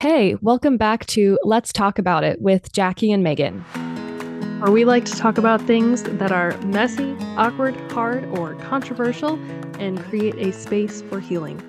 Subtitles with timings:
[0.00, 3.62] Hey, welcome back to Let's Talk About It with Jackie and Megan.
[4.60, 9.34] Where we like to talk about things that are messy, awkward, hard, or controversial
[9.80, 11.60] and create a space for healing.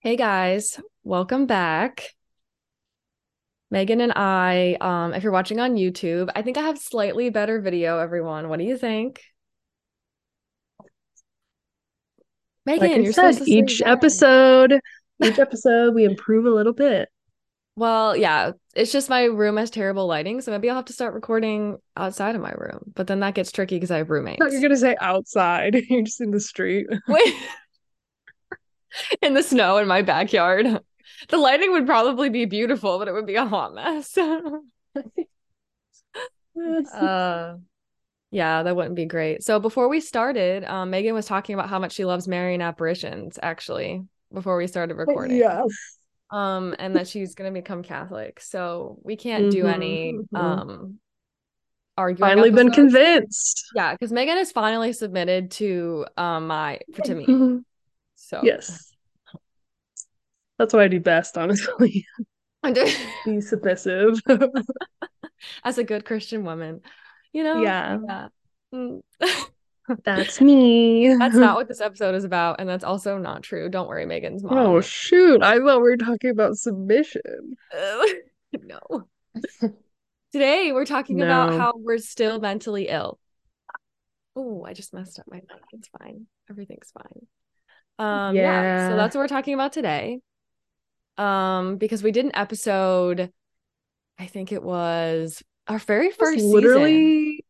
[0.00, 2.02] Hey guys, welcome back.
[3.70, 7.60] Megan and I, um, if you're watching on YouTube, I think I have slightly better
[7.60, 8.48] video, everyone.
[8.48, 9.22] What do you think?
[12.66, 14.80] Megan, like you're said, each episode
[15.22, 17.08] each episode we improve a little bit.
[17.76, 21.12] Well, yeah, it's just my room has terrible lighting, so maybe I'll have to start
[21.12, 22.92] recording outside of my room.
[22.94, 24.40] But then that gets tricky because I have roommates.
[24.40, 25.74] you're gonna say outside.
[25.88, 26.86] you're just in the street.
[27.08, 27.34] Wait.
[29.22, 30.66] in the snow in my backyard.
[31.28, 34.16] The lighting would probably be beautiful, but it would be a hot mess.
[36.94, 37.54] uh
[38.30, 39.42] yeah, that wouldn't be great.
[39.42, 43.38] So before we started, um, Megan was talking about how much she loves Marian apparitions,
[43.42, 44.02] actually
[44.34, 45.36] before we started recording.
[45.36, 45.66] Yes.
[46.30, 48.40] Um, and that she's gonna become Catholic.
[48.40, 50.36] So we can't mm-hmm, do any mm-hmm.
[50.36, 50.98] um
[51.96, 52.28] arguing.
[52.28, 53.64] Finally been convinced.
[53.74, 57.60] Yeah, because Megan is finally submitted to um my to me.
[58.16, 58.94] So yes.
[60.58, 62.06] That's what I do best, honestly.
[63.24, 64.20] Be submissive.
[65.64, 66.80] As a good Christian woman.
[67.32, 67.62] You know?
[67.62, 67.98] Yeah.
[68.06, 68.28] yeah.
[68.72, 69.00] Mm.
[70.04, 71.14] That's me.
[71.18, 73.68] That's not what this episode is about, and that's also not true.
[73.68, 74.56] Don't worry, Megan's mom.
[74.56, 75.42] Oh shoot!
[75.42, 77.56] I thought we were talking about submission.
[78.62, 79.08] no.
[80.32, 81.24] Today we're talking no.
[81.24, 83.18] about how we're still mentally ill.
[84.36, 85.62] Oh, I just messed up my mic.
[85.72, 86.26] It's fine.
[86.50, 87.26] Everything's fine.
[87.98, 88.62] Um, yeah.
[88.62, 88.88] yeah.
[88.90, 90.20] So that's what we're talking about today.
[91.16, 93.32] Um, because we did an episode.
[94.18, 97.43] I think it was our very first literally season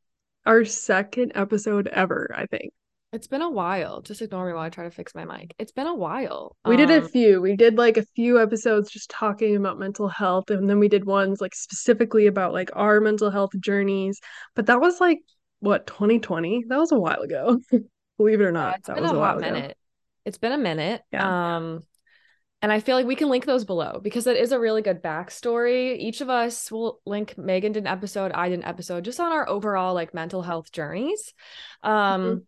[0.46, 2.72] our second episode ever, I think.
[3.12, 4.02] It's been a while.
[4.02, 5.54] Just ignore me while I try to fix my mic.
[5.58, 6.56] It's been a while.
[6.66, 7.40] We did a um, few.
[7.40, 10.50] We did like a few episodes just talking about mental health.
[10.50, 14.18] And then we did ones like specifically about like our mental health journeys.
[14.56, 15.20] But that was like
[15.60, 16.64] what, 2020?
[16.68, 17.60] That was a while ago.
[18.18, 18.80] Believe it or not.
[18.88, 19.64] Yeah, that was a, a while minute.
[19.64, 19.74] Ago.
[20.24, 21.02] It's been a minute.
[21.12, 21.56] Yeah.
[21.56, 21.84] Um
[22.64, 25.02] and I feel like we can link those below because it is a really good
[25.02, 25.98] backstory.
[25.98, 29.32] Each of us will link Megan did an episode, I did an episode just on
[29.32, 31.34] our overall like mental health journeys.
[31.82, 32.38] Um, mm-hmm.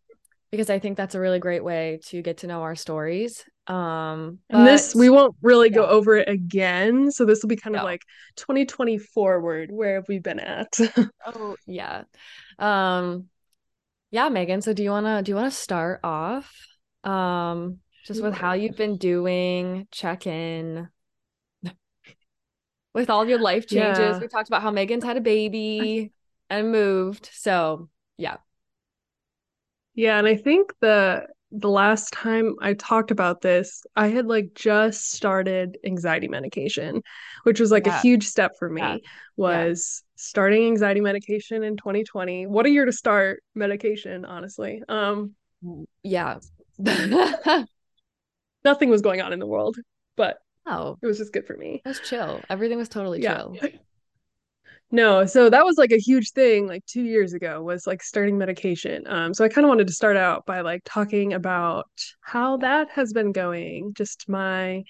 [0.50, 3.44] because I think that's a really great way to get to know our stories.
[3.66, 5.74] Um, but, and this we won't really yeah.
[5.74, 7.10] go over it again.
[7.10, 7.80] So this will be kind no.
[7.80, 8.00] of like
[8.36, 9.70] 2020 forward.
[9.70, 10.78] Where have we been at?
[11.26, 12.04] oh yeah.
[12.58, 13.26] Um
[14.10, 14.62] yeah, Megan.
[14.62, 16.50] So do you wanna do you wanna start off?
[17.04, 20.88] Um just with how you've been doing, check in
[22.94, 23.98] with all your life changes.
[23.98, 24.18] Yeah.
[24.18, 26.12] We talked about how Megan's had a baby
[26.50, 27.28] and moved.
[27.32, 28.36] So, yeah.
[29.94, 34.54] Yeah, and I think the the last time I talked about this, I had like
[34.54, 37.02] just started anxiety medication,
[37.44, 37.98] which was like yeah.
[37.98, 38.82] a huge step for me.
[38.82, 38.96] Yeah.
[39.36, 42.46] Was starting anxiety medication in 2020.
[42.46, 44.82] What a year to start medication, honestly.
[44.88, 45.34] Um
[46.02, 46.38] yeah.
[48.66, 49.76] nothing was going on in the world,
[50.16, 51.80] but oh, it was just good for me.
[51.84, 52.40] It was chill.
[52.50, 53.38] Everything was totally yeah.
[53.38, 53.56] chill.
[54.92, 58.38] No, so that was like a huge thing like 2 years ago was like starting
[58.38, 59.04] medication.
[59.08, 61.90] Um so I kind of wanted to start out by like talking about
[62.20, 64.84] how that has been going, just my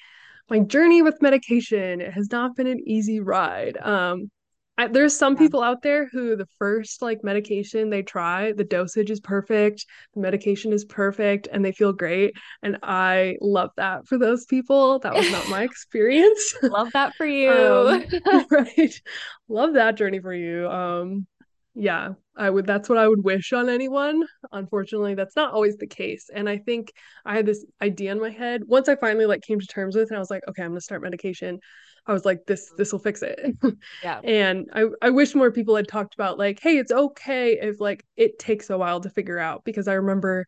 [0.50, 2.02] my journey with medication.
[2.02, 3.78] It has not been an easy ride.
[3.78, 4.30] Um
[4.78, 9.10] I, there's some people out there who the first like medication they try, the dosage
[9.10, 12.34] is perfect, the medication is perfect, and they feel great.
[12.62, 14.98] And I love that for those people.
[14.98, 16.54] That was not my experience.
[16.62, 17.50] love that for you.
[17.50, 19.00] um, right.
[19.48, 20.68] Love that journey for you.
[20.68, 21.26] Um,
[21.74, 24.24] yeah, I would that's what I would wish on anyone.
[24.52, 26.30] Unfortunately, that's not always the case.
[26.32, 26.92] And I think
[27.24, 30.04] I had this idea in my head once I finally like came to terms with
[30.04, 31.60] it, and I was like, okay, I'm gonna start medication.
[32.06, 33.56] I was like, this this will fix it.
[34.02, 34.20] Yeah.
[34.24, 38.04] and I I wish more people had talked about like, hey, it's okay if like
[38.16, 40.46] it takes a while to figure out because I remember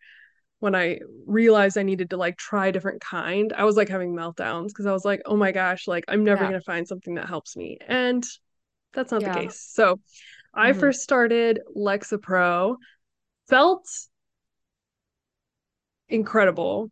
[0.60, 4.14] when I realized I needed to like try a different kind, I was like having
[4.14, 6.50] meltdowns because I was like, oh my gosh, like I'm never yeah.
[6.50, 7.78] gonna find something that helps me.
[7.86, 8.24] And
[8.92, 9.32] that's not yeah.
[9.32, 9.60] the case.
[9.72, 10.60] So mm-hmm.
[10.60, 12.76] I first started Lexapro,
[13.48, 13.88] felt
[16.08, 16.90] incredible.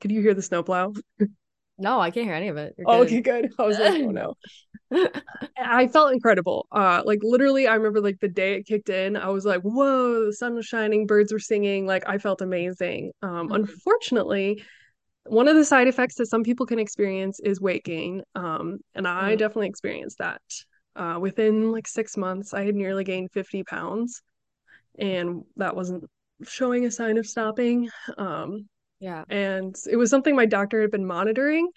[0.00, 0.94] Could you hear the snowplow?
[1.82, 2.76] No, I can't hear any of it.
[2.86, 3.52] Oh, okay, good.
[3.58, 4.34] I was like, oh no.
[5.58, 6.66] I felt incredible.
[6.70, 10.26] Uh like literally I remember like the day it kicked in, I was like, whoa,
[10.26, 13.10] the sun was shining, birds were singing, like I felt amazing.
[13.20, 13.54] Um mm-hmm.
[13.54, 14.62] unfortunately,
[15.24, 18.22] one of the side effects that some people can experience is weight gain.
[18.36, 19.38] Um and I mm-hmm.
[19.38, 20.42] definitely experienced that.
[20.94, 24.22] Uh within like 6 months, I had nearly gained 50 pounds
[24.98, 26.04] and that wasn't
[26.44, 27.90] showing a sign of stopping.
[28.18, 28.68] Um
[29.02, 29.24] yeah.
[29.28, 31.68] And it was something my doctor had been monitoring.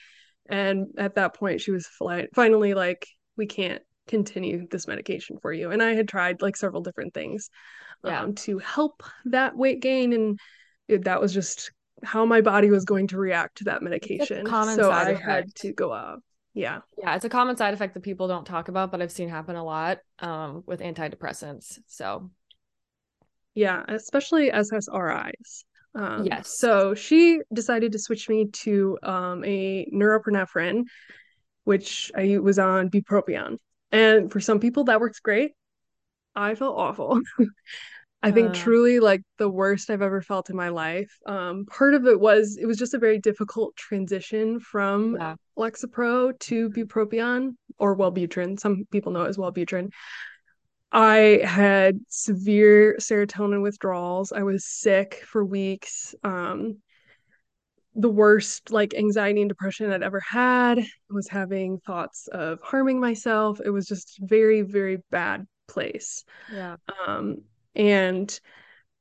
[0.47, 5.51] And at that point, she was fly- finally like, we can't continue this medication for
[5.51, 5.71] you.
[5.71, 7.49] And I had tried like several different things
[8.03, 8.21] yeah.
[8.21, 10.13] um, to help that weight gain.
[10.13, 10.39] And
[10.87, 11.71] it, that was just
[12.03, 14.45] how my body was going to react to that medication.
[14.45, 15.25] so I effect.
[15.25, 16.19] had to go up.
[16.53, 16.81] Yeah.
[16.95, 17.15] Yeah.
[17.15, 19.63] It's a common side effect that people don't talk about, but I've seen happen a
[19.63, 21.79] lot um, with antidepressants.
[21.87, 22.29] So,
[23.55, 25.63] yeah, especially SSRIs.
[25.95, 26.57] Um, yes.
[26.57, 30.83] So she decided to switch me to um, a norepinephrine,
[31.63, 33.57] which I was on bupropion.
[33.91, 35.53] And for some people, that works great.
[36.35, 37.21] I felt awful.
[38.25, 41.15] I think uh, truly like the worst I've ever felt in my life.
[41.27, 45.35] Um, part of it was it was just a very difficult transition from yeah.
[45.57, 48.59] Lexapro to bupropion or Wellbutrin.
[48.59, 49.91] Some people know it as Wellbutrin.
[50.95, 54.31] I had severe serotonin withdrawals.
[54.31, 56.15] I was sick for weeks.
[56.23, 56.77] Um,
[57.95, 60.79] the worst like anxiety and depression I'd ever had.
[60.79, 63.59] I was having thoughts of harming myself.
[63.63, 66.23] It was just very, very bad place.
[66.53, 66.77] Yeah.
[67.05, 67.41] Um,
[67.75, 68.39] and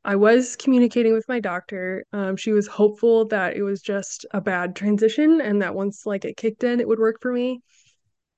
[0.05, 2.07] I was communicating with my doctor.
[2.13, 6.25] Um, she was hopeful that it was just a bad transition and that once like
[6.25, 7.61] it kicked in, it would work for me.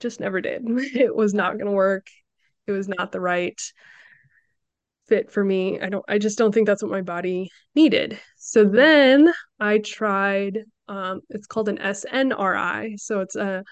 [0.01, 0.63] Just never did.
[0.95, 2.07] It was not going to work.
[2.67, 3.61] It was not the right
[5.07, 5.81] fit for me.
[5.81, 8.19] I don't I just don't think that's what my body needed.
[8.37, 12.99] So then I tried um it's called an SNRI.
[12.99, 13.65] So it's a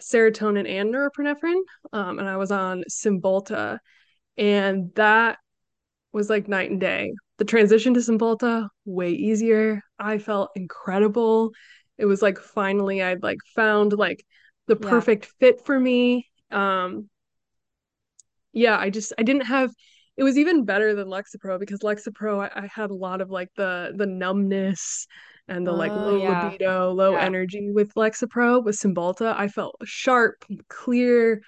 [0.00, 1.60] serotonin and norepinephrine.
[1.92, 3.78] Um and I was on Cymbalta
[4.36, 5.38] and that
[6.12, 7.12] was like night and day.
[7.38, 9.82] The transition to Cymbalta way easier.
[9.98, 11.52] I felt incredible.
[11.96, 14.24] It was like finally I'd like found like
[14.66, 15.30] the perfect yeah.
[15.48, 16.28] fit for me.
[16.50, 17.08] Um
[18.52, 19.70] yeah, I just I didn't have
[20.16, 23.50] it was even better than Lexapro because Lexapro I, I had a lot of like
[23.56, 25.06] the the numbness
[25.46, 26.44] and the like low yeah.
[26.44, 27.24] libido, low yeah.
[27.24, 28.62] energy with Lexapro.
[28.62, 31.40] With Cymbalta, I felt sharp, clear, mm.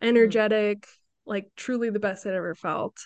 [0.00, 0.88] energetic, mm.
[1.26, 2.96] like truly the best I'd ever felt.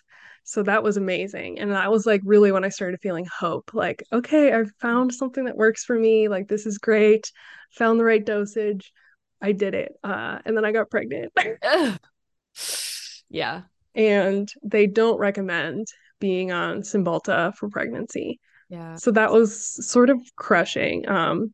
[0.44, 1.58] So that was amazing.
[1.58, 3.72] And that was like really when I started feeling hope.
[3.74, 6.28] Like, okay, I've found something that works for me.
[6.28, 7.32] Like this is great.
[7.72, 8.92] Found the right dosage.
[9.42, 9.92] I did it.
[10.04, 11.32] Uh, and then I got pregnant.
[13.28, 13.62] yeah.
[13.94, 15.86] And they don't recommend
[16.20, 18.40] being on Cymbalta for pregnancy.
[18.68, 18.96] Yeah.
[18.96, 21.08] So that was sort of crushing.
[21.08, 21.52] Um,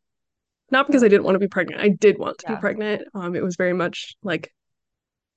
[0.71, 1.81] not because I didn't want to be pregnant.
[1.81, 2.55] I did want to yeah.
[2.55, 3.03] be pregnant.
[3.13, 4.51] Um, it was very much like,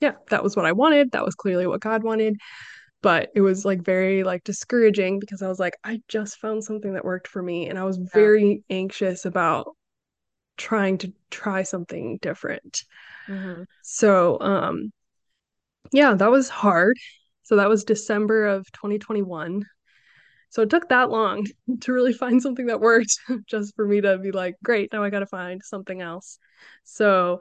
[0.00, 1.12] yeah, that was what I wanted.
[1.12, 2.36] That was clearly what God wanted.
[3.02, 6.94] But it was like very like discouraging because I was like, I just found something
[6.94, 7.68] that worked for me.
[7.68, 8.76] And I was very yeah.
[8.76, 9.68] anxious about
[10.56, 12.82] trying to try something different.
[13.28, 13.64] Mm-hmm.
[13.82, 14.92] So um
[15.92, 16.96] yeah, that was hard.
[17.42, 19.64] So that was December of 2021.
[20.50, 21.46] So it took that long
[21.80, 25.10] to really find something that worked just for me to be like, great, now I
[25.10, 26.38] got to find something else.
[26.84, 27.40] So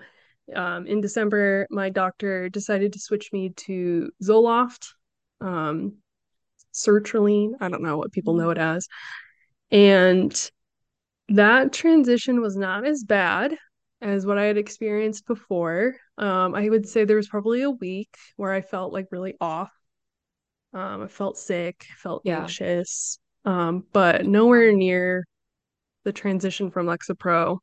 [0.54, 4.90] um, in December, my doctor decided to switch me to Zoloft,
[5.42, 5.96] um,
[6.74, 7.54] sertraline.
[7.60, 8.88] I don't know what people know it as.
[9.72, 10.52] And
[11.30, 13.56] that transition was not as bad
[14.02, 15.96] as what I had experienced before.
[16.18, 19.72] Um, I would say there was probably a week where I felt like really off.
[20.74, 22.42] Um, I felt sick, felt yeah.
[22.42, 25.26] anxious, um, but nowhere near
[26.04, 27.60] the transition from Lexapro.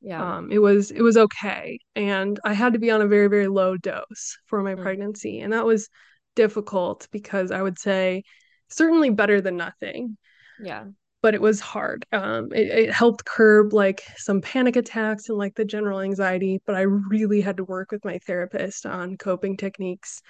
[0.00, 0.36] Yeah.
[0.36, 3.48] Um, it was it was okay, and I had to be on a very very
[3.48, 4.82] low dose for my mm.
[4.82, 5.90] pregnancy, and that was
[6.34, 8.22] difficult because I would say
[8.68, 10.16] certainly better than nothing.
[10.62, 10.84] Yeah
[11.22, 12.06] but it was hard.
[12.12, 16.76] Um, it, it helped curb like some panic attacks and like the general anxiety, but
[16.76, 20.22] I really had to work with my therapist on coping techniques.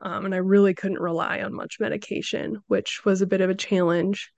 [0.00, 3.54] Um, and I really couldn't rely on much medication, which was a bit of a
[3.54, 4.32] challenge.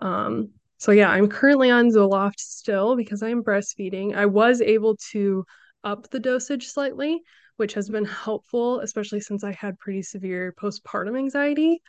[0.00, 4.14] Um, so yeah, I'm currently on Zoloft still because I'm breastfeeding.
[4.14, 5.44] I was able to
[5.84, 7.22] up the dosage slightly,
[7.56, 11.80] which has been helpful, especially since I had pretty severe postpartum anxiety.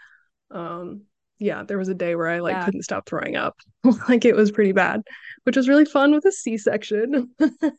[0.51, 1.01] Um,
[1.39, 2.65] yeah, there was a day where I like yeah.
[2.65, 3.55] couldn't stop throwing up.
[4.09, 5.01] like it was pretty bad,
[5.43, 7.29] which was really fun with a C-section.
[7.39, 7.71] um,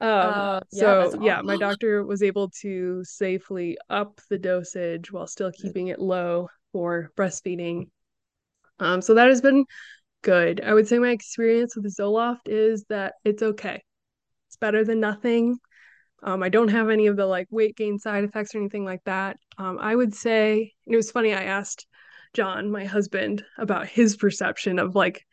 [0.00, 1.22] uh, yeah, so awesome.
[1.22, 6.48] yeah, my doctor was able to safely up the dosage while still keeping it low
[6.72, 7.88] for breastfeeding.
[8.78, 9.66] Um, so that has been
[10.22, 10.60] good.
[10.62, 13.82] I would say my experience with Zoloft is that it's okay.
[14.48, 15.58] It's better than nothing.
[16.22, 19.02] Um, I don't have any of the like weight gain side effects or anything like
[19.04, 19.38] that.
[19.58, 21.34] Um, I would say it was funny.
[21.34, 21.86] I asked
[22.34, 25.26] John, my husband, about his perception of like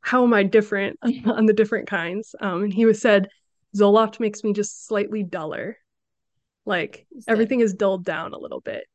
[0.00, 2.34] how am I different on the different kinds.
[2.40, 3.28] Um, and he was said
[3.76, 5.76] Zoloft makes me just slightly duller.
[6.64, 8.88] Like everything is dulled down a little bit.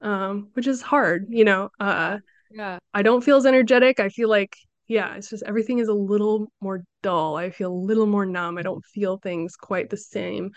[0.00, 1.70] Um, which is hard, you know.
[1.80, 2.18] Uh
[2.50, 2.78] yeah.
[2.94, 4.00] I don't feel as energetic.
[4.00, 7.36] I feel like yeah, it's just everything is a little more dull.
[7.36, 8.56] I feel a little more numb.
[8.56, 10.50] I don't feel things quite the same.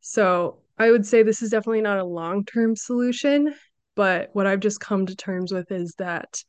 [0.00, 3.52] So I would say this is definitely not a long term solution,
[3.98, 6.44] but what I've just come to terms with is that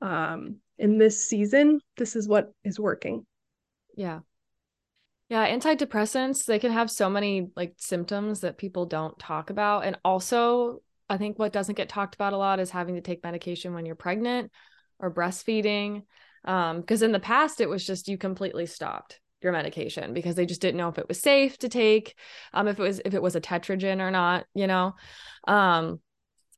[0.00, 3.26] um, in this season, this is what is working.
[3.94, 4.20] Yeah.
[5.28, 9.84] Yeah, antidepressants, they can have so many like symptoms that people don't talk about.
[9.84, 13.22] And also, I think what doesn't get talked about a lot is having to take
[13.22, 14.50] medication when you're pregnant
[14.98, 16.04] or breastfeeding.
[16.46, 20.46] Um, because in the past it was just you completely stopped your medication because they
[20.46, 22.14] just didn't know if it was safe to take,
[22.54, 24.94] um, if it was if it was a teratogen or not, you know.
[25.46, 26.00] Um,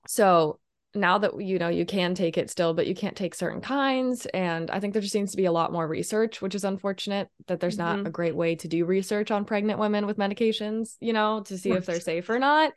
[0.08, 0.58] so
[0.94, 4.24] now that you know you can take it still but you can't take certain kinds
[4.26, 7.28] and i think there just seems to be a lot more research which is unfortunate
[7.46, 7.98] that there's mm-hmm.
[7.98, 11.58] not a great way to do research on pregnant women with medications you know to
[11.58, 12.72] see if they're safe or not.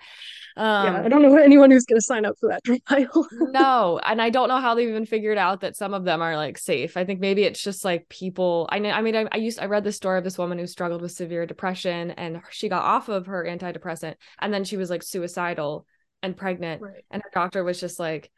[0.57, 3.27] Um, yeah i don't know anyone who's going to sign up for that trial.
[3.31, 6.35] No and i don't know how they've even figured out that some of them are
[6.35, 6.97] like safe.
[6.97, 9.65] I think maybe it's just like people i know i mean I, I used i
[9.65, 13.07] read the story of this woman who struggled with severe depression and she got off
[13.07, 15.85] of her antidepressant and then she was like suicidal
[16.23, 17.03] and pregnant right.
[17.09, 18.31] and her doctor was just like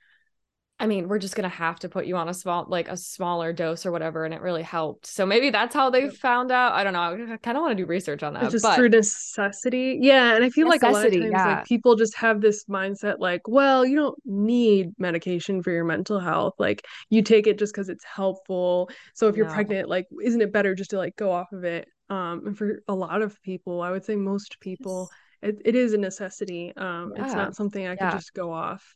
[0.80, 3.54] I mean, we're just gonna have to put you on a small, like a smaller
[3.54, 5.06] dose or whatever, and it really helped.
[5.06, 6.74] So maybe that's how they found out.
[6.74, 7.34] I don't know.
[7.34, 8.44] I kind of want to do research on that.
[8.44, 8.76] It's just but...
[8.76, 10.36] through necessity, yeah.
[10.36, 11.56] And I feel necessity, like a lot of times, yeah.
[11.58, 16.20] like people just have this mindset, like, well, you don't need medication for your mental
[16.20, 16.56] health.
[16.58, 18.90] Like, you take it just because it's helpful.
[19.14, 19.54] So if you're no.
[19.54, 21.88] pregnant, like, isn't it better just to like go off of it?
[22.10, 25.08] Um, and for a lot of people, I would say most people.
[25.10, 27.26] Yes it, it is a necessity um yeah.
[27.26, 28.12] it's not something i yeah.
[28.12, 28.96] could just go off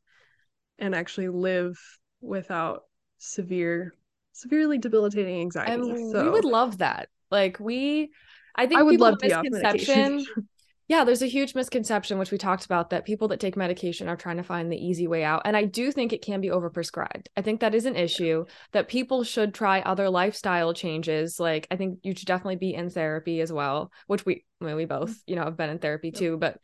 [0.79, 1.77] and actually live
[2.21, 2.83] without
[3.17, 3.93] severe
[4.31, 8.09] severely debilitating anxiety and so we would love that like we
[8.55, 10.25] i think I would love the misconception
[10.87, 14.15] yeah, there's a huge misconception, which we talked about, that people that take medication are
[14.15, 15.41] trying to find the easy way out.
[15.43, 17.27] And I do think it can be overprescribed.
[17.35, 21.41] I think that is an issue that people should try other lifestyle changes.
[21.41, 24.77] Like, I think you should definitely be in therapy as well, which we, I mean,
[24.77, 25.31] we both, mm-hmm.
[25.31, 26.57] you know, have been in therapy too, but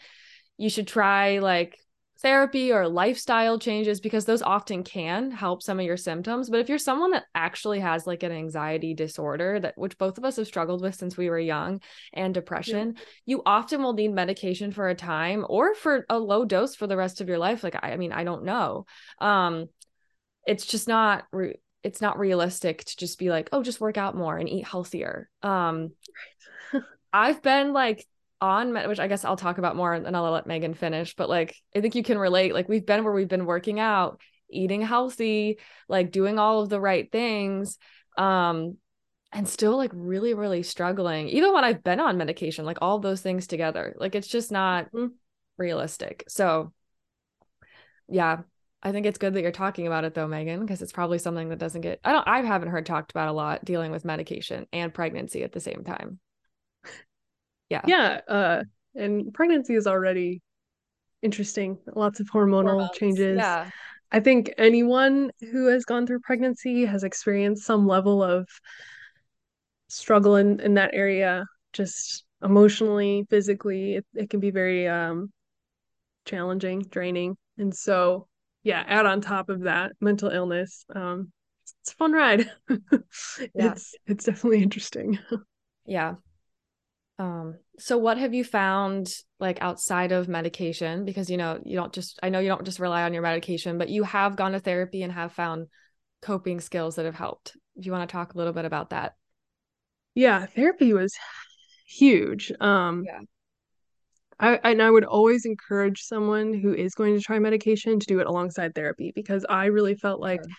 [0.58, 1.78] you should try like
[2.24, 6.50] therapy or lifestyle changes because those often can help some of your symptoms.
[6.50, 10.24] But if you're someone that actually has like an anxiety disorder that which both of
[10.24, 11.82] us have struggled with since we were young
[12.14, 13.04] and depression yeah.
[13.26, 16.98] you often will need medication for a time or for a low dose for the
[16.98, 17.64] rest of your life.
[17.64, 18.86] Like i, I mean i don't know.
[19.20, 19.68] Um
[20.48, 24.16] it's just not re- it's not realistic to just be like oh just work out
[24.16, 25.30] more and eat healthier.
[25.42, 25.92] Um
[27.14, 28.08] I've been like
[28.44, 31.30] on which I guess I'll talk about more and then I'll let Megan finish, but
[31.30, 32.54] like I think you can relate.
[32.54, 34.20] Like we've been where we've been working out,
[34.50, 37.78] eating healthy, like doing all of the right things.
[38.18, 38.78] Um,
[39.32, 43.22] and still like really, really struggling, even when I've been on medication, like all those
[43.22, 43.96] things together.
[43.98, 45.08] Like it's just not mm-hmm.
[45.58, 46.26] realistic.
[46.28, 46.74] So
[48.10, 48.42] yeah,
[48.84, 51.50] I think it's good that you're talking about it though, Megan, because it's probably something
[51.50, 54.68] that doesn't get I don't I haven't heard talked about a lot dealing with medication
[54.74, 56.20] and pregnancy at the same time
[57.74, 57.82] yeah.
[57.86, 58.64] Yeah uh
[58.96, 60.42] and pregnancy is already
[61.22, 61.78] interesting.
[61.96, 62.98] Lots of hormonal Hormones.
[62.98, 63.38] changes.
[63.40, 63.70] yeah.
[64.12, 68.48] I think anyone who has gone through pregnancy has experienced some level of
[69.88, 73.96] struggle in in that area just emotionally physically.
[73.96, 75.32] It, it can be very um
[76.26, 77.38] challenging draining.
[77.58, 78.28] And so
[78.64, 81.32] yeah add on top of that mental illness um
[81.82, 82.52] it's a fun ride.
[83.56, 83.72] Yeah.
[83.72, 85.18] it's it's definitely interesting.
[85.86, 86.16] Yeah
[87.24, 89.08] um, so what have you found
[89.40, 91.06] like outside of medication?
[91.06, 93.78] Because you know, you don't just I know you don't just rely on your medication,
[93.78, 95.68] but you have gone to therapy and have found
[96.22, 97.54] coping skills that have helped.
[97.80, 99.14] Do you want to talk a little bit about that?
[100.16, 101.14] Yeah, therapy was
[101.88, 102.52] huge.
[102.60, 103.20] Um yeah.
[104.40, 108.20] I and I would always encourage someone who is going to try medication to do
[108.20, 110.54] it alongside therapy because I really felt like sure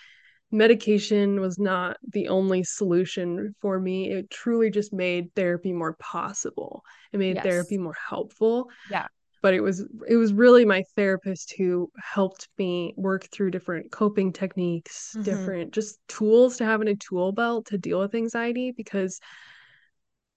[0.55, 4.13] medication was not the only solution for me.
[4.13, 6.85] It truly just made therapy more possible.
[7.13, 7.45] It made yes.
[7.45, 8.71] therapy more helpful.
[8.89, 9.09] Yeah.
[9.43, 14.33] But it was it was really my therapist who helped me work through different coping
[14.33, 15.25] techniques, mm-hmm.
[15.25, 19.21] different just tools to have in a tool belt to deal with anxiety because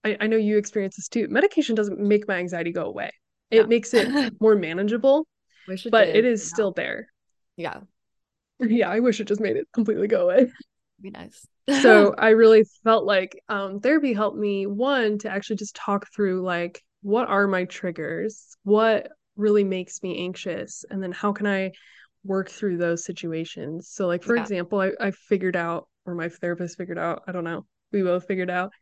[0.04, 1.28] I, I know you experience this too.
[1.28, 3.12] Medication doesn't make my anxiety go away.
[3.50, 3.62] It yeah.
[3.62, 5.26] makes it more manageable,
[5.68, 7.06] it but did, it is still there.
[7.56, 7.80] Yeah.
[8.68, 10.50] Yeah, I wish it just made it completely go away.
[11.00, 11.46] Be nice.
[11.82, 16.42] so I really felt like um, therapy helped me one to actually just talk through
[16.42, 21.70] like what are my triggers, what really makes me anxious, and then how can I
[22.24, 23.88] work through those situations.
[23.92, 24.42] So like for yeah.
[24.42, 28.26] example, I, I figured out or my therapist figured out, I don't know, we both
[28.26, 28.72] figured out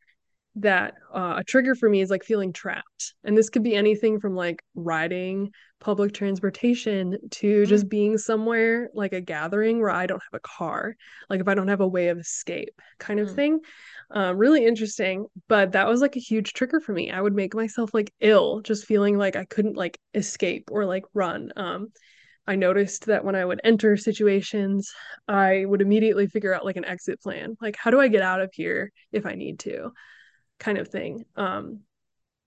[0.56, 3.14] that uh, a trigger for me is like feeling trapped.
[3.24, 7.66] And this could be anything from like riding public transportation to mm.
[7.66, 10.96] just being somewhere like a gathering where I don't have a car,
[11.28, 13.34] like if I don't have a way of escape kind of mm.
[13.34, 13.60] thing.
[14.10, 15.26] Um, really interesting.
[15.46, 17.10] But that was like a huge trigger for me.
[17.10, 21.04] I would make myself like ill just feeling like I couldn't like escape or like
[21.12, 21.52] run.
[21.56, 21.88] Um,
[22.46, 24.92] I noticed that when I would enter situations,
[25.28, 27.56] I would immediately figure out like an exit plan.
[27.60, 29.90] Like, how do I get out of here if I need to?
[30.58, 31.24] Kind of thing.
[31.36, 31.80] Um,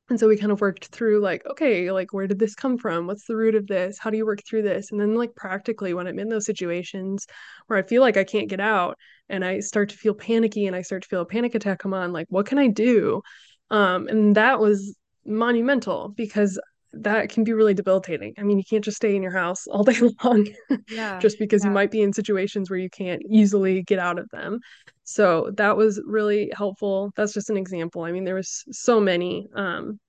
[0.10, 3.06] and so we kind of worked through like, okay, like where did this come from?
[3.06, 4.00] What's the root of this?
[4.00, 4.92] How do you work through this?
[4.92, 7.28] And then like practically when I'm in those situations
[7.68, 8.98] where I feel like I can't get out
[9.30, 11.94] and I start to feel panicky and I start to feel a panic attack come
[11.94, 13.22] on, like what can I do?
[13.70, 16.60] Um, and that was monumental because
[16.94, 18.34] that can be really debilitating.
[18.38, 20.48] I mean, you can't just stay in your house all day long
[20.90, 21.70] yeah, just because yeah.
[21.70, 24.60] you might be in situations where you can't easily get out of them.
[25.04, 27.12] So that was really helpful.
[27.16, 28.04] That's just an example.
[28.04, 29.48] I mean, there was so many.
[29.56, 30.00] Um,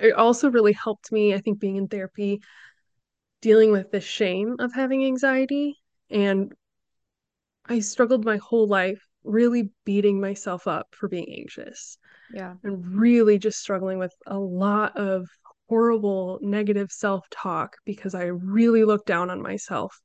[0.00, 2.40] it also really helped me, I think, being in therapy,
[3.42, 5.76] dealing with the shame of having anxiety.
[6.10, 6.52] And
[7.66, 11.98] I struggled my whole life really beating myself up for being anxious.
[12.32, 12.54] Yeah.
[12.62, 15.28] And really just struggling with a lot of
[15.68, 20.00] horrible negative self talk because I really looked down on myself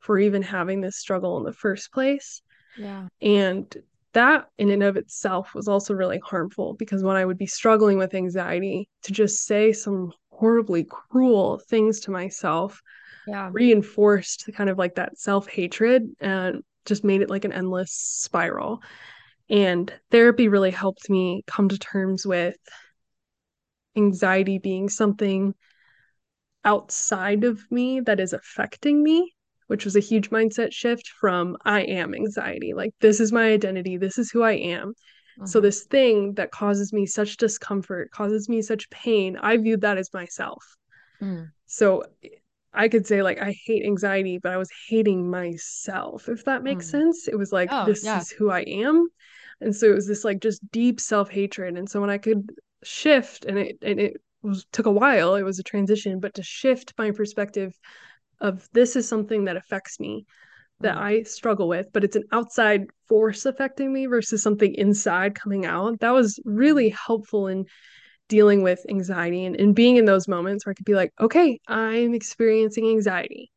[0.00, 2.42] for even having this struggle in the first place.
[2.76, 3.06] Yeah.
[3.20, 3.74] And
[4.14, 7.98] that in and of itself was also really harmful because when I would be struggling
[7.98, 12.80] with anxiety, to just say some horribly cruel things to myself
[13.26, 13.48] yeah.
[13.52, 18.82] reinforced kind of like that self hatred and just made it like an endless spiral.
[19.48, 22.56] And therapy really helped me come to terms with
[23.96, 25.54] anxiety being something
[26.64, 29.34] outside of me that is affecting me,
[29.66, 32.72] which was a huge mindset shift from I am anxiety.
[32.74, 34.94] Like, this is my identity, this is who I am.
[35.46, 35.64] So, mm-hmm.
[35.64, 40.12] this thing that causes me such discomfort, causes me such pain, I viewed that as
[40.12, 40.62] myself.
[41.22, 41.48] Mm.
[41.66, 42.04] So,
[42.74, 46.86] I could say, like, I hate anxiety, but I was hating myself, if that makes
[46.88, 46.90] mm.
[46.90, 47.28] sense.
[47.28, 48.20] It was like, oh, this yeah.
[48.20, 49.08] is who I am.
[49.62, 51.78] And so it was this like just deep self hatred.
[51.78, 52.50] And so when I could
[52.82, 56.42] shift and it and it was took a while it was a transition but to
[56.42, 57.72] shift my perspective
[58.40, 60.26] of this is something that affects me
[60.82, 61.04] that mm-hmm.
[61.04, 66.00] I struggle with, but it's an outside force affecting me versus something inside coming out.
[66.00, 67.66] That was really helpful in
[68.28, 71.58] dealing with anxiety and, and being in those moments where I could be like, okay,
[71.66, 73.50] I'm experiencing anxiety.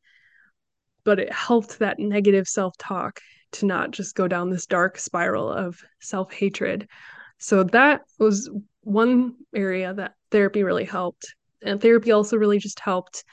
[1.04, 3.20] But it helped that negative self talk
[3.54, 6.88] to not just go down this dark spiral of self hatred.
[7.38, 8.50] So that was
[8.86, 11.36] one area that therapy really helped.
[11.62, 13.24] And therapy also really just helped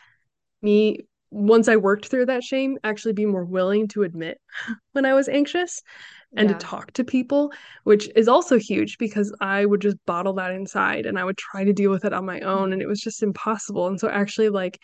[0.63, 4.39] me once I worked through that shame, actually be more willing to admit
[4.93, 5.83] when I was anxious
[6.37, 6.57] and yeah.
[6.57, 7.53] to talk to people,
[7.85, 11.65] which is also huge because I would just bottle that inside and I would try
[11.65, 13.87] to deal with it on my own and it was just impossible.
[13.87, 14.79] And so actually like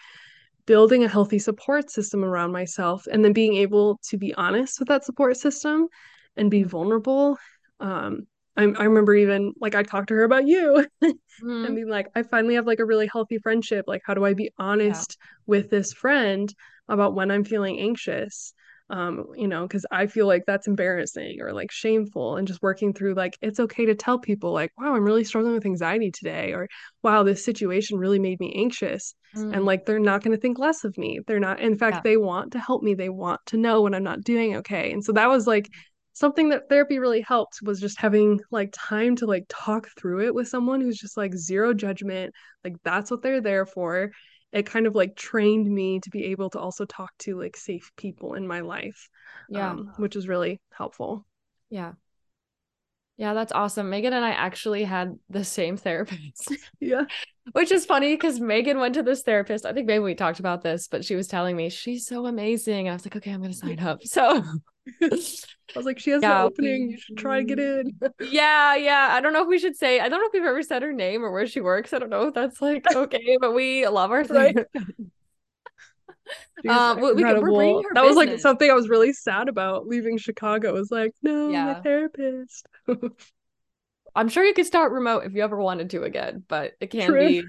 [0.66, 4.88] building a healthy support system around myself and then being able to be honest with
[4.88, 5.88] that support system
[6.36, 7.38] and be vulnerable
[7.80, 8.26] um,
[8.58, 11.12] I, I remember even like I talked to her about you mm.
[11.42, 13.84] and being like, I finally have like a really healthy friendship.
[13.86, 15.26] Like, how do I be honest yeah.
[15.46, 16.52] with this friend
[16.88, 18.52] about when I'm feeling anxious?
[18.90, 22.94] Um, you know, because I feel like that's embarrassing or like shameful, and just working
[22.94, 26.54] through like it's okay to tell people like, wow, I'm really struggling with anxiety today,
[26.54, 26.68] or
[27.02, 29.54] wow, this situation really made me anxious, mm.
[29.54, 31.20] and like they're not going to think less of me.
[31.26, 31.60] They're not.
[31.60, 32.00] In fact, yeah.
[32.02, 32.94] they want to help me.
[32.94, 35.68] They want to know when I'm not doing okay, and so that was like
[36.18, 40.34] something that therapy really helped was just having like time to like talk through it
[40.34, 44.10] with someone who's just like zero judgment like that's what they're there for.
[44.50, 47.92] It kind of like trained me to be able to also talk to like safe
[47.96, 49.08] people in my life
[49.48, 49.70] yeah.
[49.70, 51.24] um, which was really helpful.
[51.70, 51.92] Yeah
[53.18, 57.02] yeah that's awesome megan and i actually had the same therapist yeah
[57.52, 60.62] which is funny because megan went to this therapist i think maybe we talked about
[60.62, 63.42] this but she was telling me she's so amazing and i was like okay i'm
[63.42, 64.42] gonna sign up so
[65.00, 66.86] I was like, she has yeah, an opening.
[66.86, 67.92] We, you should try to get in.
[68.30, 69.10] yeah, yeah.
[69.12, 70.00] I don't know if we should say.
[70.00, 71.92] I don't know if we've ever said her name or where she works.
[71.92, 74.56] I don't know if that's like okay, but we love our right.
[76.68, 77.82] Um, we, we that business.
[77.94, 80.72] was like something I was really sad about leaving Chicago.
[80.72, 81.64] Was like, no, yeah.
[81.64, 82.66] my therapist.
[84.14, 87.10] I'm sure you could start remote if you ever wanted to again, but it can
[87.10, 87.28] True.
[87.28, 87.44] be,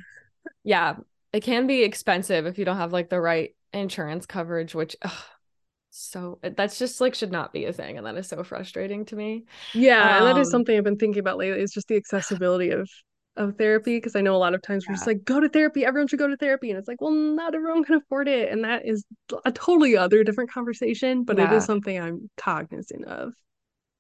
[0.63, 0.97] yeah,
[1.33, 5.23] it can be expensive if you don't have like the right insurance coverage, which ugh,
[5.91, 9.15] so that's just like should not be a thing and that is so frustrating to
[9.15, 11.87] me yeah um, and that is um, something i've been thinking about lately is just
[11.87, 12.89] the accessibility of
[13.39, 14.91] of therapy because i know a lot of times yeah.
[14.91, 17.11] we're just like go to therapy everyone should go to therapy and it's like well
[17.11, 19.03] not everyone can afford it and that is
[19.45, 21.51] a totally other different conversation but yeah.
[21.51, 23.33] it is something i'm cognizant of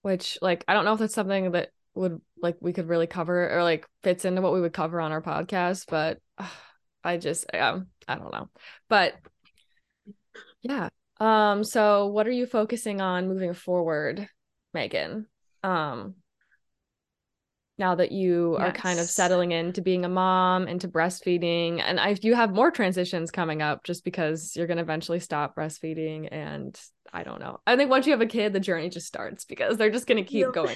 [0.03, 3.49] which like i don't know if that's something that would like we could really cover
[3.55, 6.47] or like fits into what we would cover on our podcast, but uh,
[7.03, 8.49] I just um I don't know.
[8.89, 9.15] But
[10.61, 10.89] yeah.
[11.19, 14.27] Um so what are you focusing on moving forward,
[14.73, 15.27] Megan?
[15.63, 16.15] Um
[17.79, 18.67] now that you yes.
[18.67, 22.69] are kind of settling into being a mom into breastfeeding and I you have more
[22.69, 26.79] transitions coming up just because you're going to eventually stop breastfeeding and
[27.11, 27.59] I don't know.
[27.65, 30.23] I think once you have a kid the journey just starts because they're just going
[30.23, 30.75] to keep going.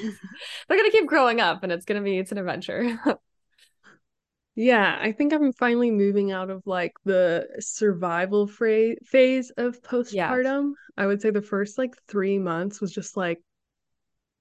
[0.68, 2.98] they're going to keep growing up and it's going to be it's an adventure.
[4.56, 10.72] yeah, I think I'm finally moving out of like the survival fra- phase of postpartum.
[10.72, 10.76] Yes.
[10.98, 13.44] I would say the first like 3 months was just like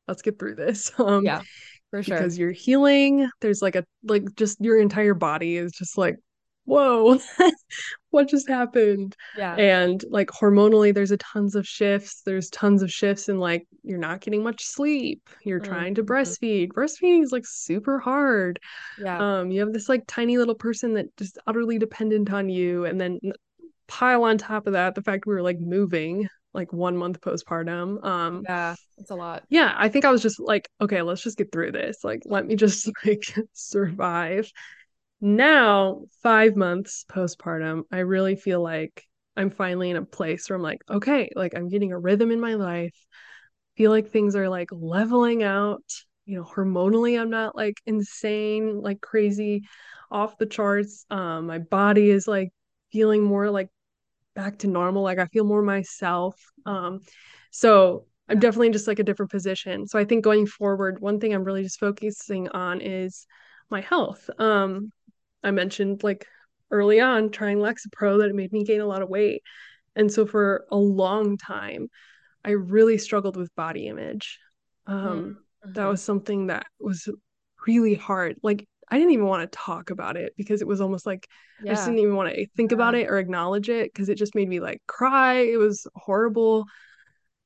[0.06, 0.92] let's get through this.
[0.98, 1.42] Um yeah
[1.92, 2.16] for sure.
[2.16, 6.16] because you're healing there's like a like just your entire body is just like
[6.64, 7.18] whoa
[8.10, 9.16] what just happened?
[9.36, 9.54] Yeah.
[9.54, 13.98] And like hormonally there's a tons of shifts there's tons of shifts and like you're
[13.98, 15.72] not getting much sleep you're mm-hmm.
[15.72, 16.68] trying to breastfeed.
[16.72, 18.60] Breastfeeding is like super hard.
[18.98, 19.18] Yeah.
[19.18, 23.00] Um you have this like tiny little person that just utterly dependent on you and
[23.00, 23.18] then
[23.88, 28.04] pile on top of that the fact we were like moving like one month postpartum.
[28.04, 29.44] Um yeah, it's a lot.
[29.48, 32.04] Yeah, I think I was just like, okay, let's just get through this.
[32.04, 34.50] Like, let me just like survive.
[35.20, 39.04] Now, five months postpartum, I really feel like
[39.36, 42.40] I'm finally in a place where I'm like, okay, like I'm getting a rhythm in
[42.40, 42.94] my life.
[43.76, 45.84] Feel like things are like leveling out.
[46.26, 49.62] You know, hormonally, I'm not like insane, like crazy
[50.10, 51.06] off the charts.
[51.10, 52.52] Um, my body is like
[52.92, 53.68] feeling more like
[54.34, 56.34] back to normal like i feel more myself
[56.66, 57.00] um
[57.50, 59.86] so i'm definitely just like a different position.
[59.86, 63.26] So i think going forward one thing i'm really just focusing on is
[63.70, 64.28] my health.
[64.38, 64.92] Um
[65.42, 66.26] i mentioned like
[66.70, 69.42] early on trying lexapro that it made me gain a lot of weight.
[69.94, 71.88] And so for a long time
[72.44, 74.38] i really struggled with body image.
[74.86, 75.72] Um mm-hmm.
[75.74, 77.08] that was something that was
[77.66, 78.36] really hard.
[78.42, 81.26] Like I didn't even want to talk about it because it was almost like
[81.64, 81.72] yeah.
[81.72, 82.74] I just didn't even want to think yeah.
[82.74, 85.36] about it or acknowledge it because it just made me like cry.
[85.36, 86.66] It was horrible.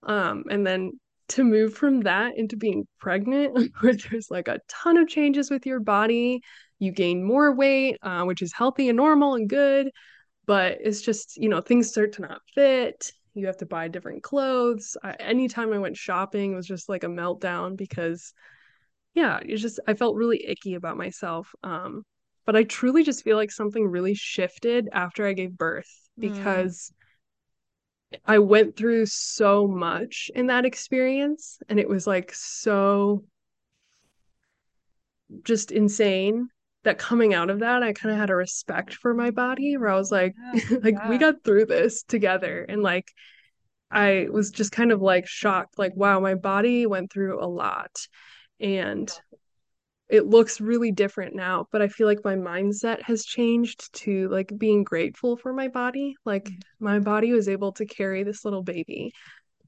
[0.02, 4.96] Um, and then to move from that into being pregnant, where there's like a ton
[4.96, 6.40] of changes with your body,
[6.80, 9.90] you gain more weight, uh, which is healthy and normal and good,
[10.46, 13.12] but it's just you know things start to not fit.
[13.34, 14.96] You have to buy different clothes.
[15.00, 18.34] I, anytime I went shopping, it was just like a meltdown because
[19.16, 21.52] yeah, it's just I felt really icky about myself.
[21.64, 22.04] Um,
[22.44, 26.30] but I truly just feel like something really shifted after I gave birth mm.
[26.30, 26.92] because
[28.12, 28.18] mm.
[28.26, 33.24] I went through so much in that experience and it was like so
[35.42, 36.48] just insane
[36.84, 39.88] that coming out of that I kind of had a respect for my body where
[39.88, 41.08] I was like yeah, like yeah.
[41.08, 43.10] we got through this together and like
[43.90, 47.90] I was just kind of like shocked like wow my body went through a lot
[48.60, 49.10] and
[50.08, 54.52] it looks really different now but i feel like my mindset has changed to like
[54.56, 56.14] being grateful for my body.
[56.24, 56.84] Like mm-hmm.
[56.84, 59.12] my body was able to carry this little baby.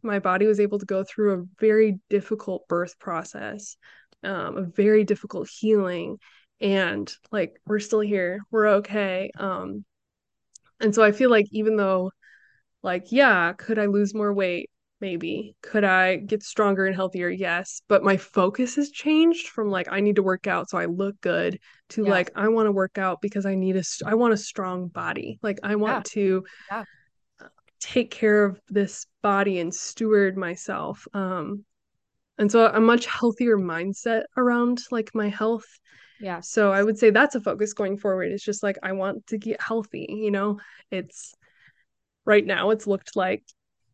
[0.03, 3.77] My body was able to go through a very difficult birth process
[4.24, 6.18] um, a very difficult healing
[6.61, 8.40] and like we're still here.
[8.51, 9.85] We're okay um
[10.81, 12.11] and so i feel like even though
[12.83, 15.54] like yeah could i lose more weight maybe.
[15.62, 17.28] Could i get stronger and healthier?
[17.28, 20.87] Yes but my focus has changed from like i need to work out so i
[20.87, 21.58] look good
[21.90, 22.11] to yeah.
[22.11, 25.38] like i want to work out because i need a i want a strong body.
[25.42, 26.12] Like i want yeah.
[26.12, 26.84] to yeah.
[27.80, 31.64] take care of this body and steward myself um
[32.38, 35.66] and so a much healthier mindset around like my health.
[36.20, 36.40] Yeah.
[36.40, 38.30] So i would say that's a focus going forward.
[38.32, 40.61] It's just like i want to get healthy you know?
[40.90, 41.34] It's
[42.24, 43.42] right now it's looked like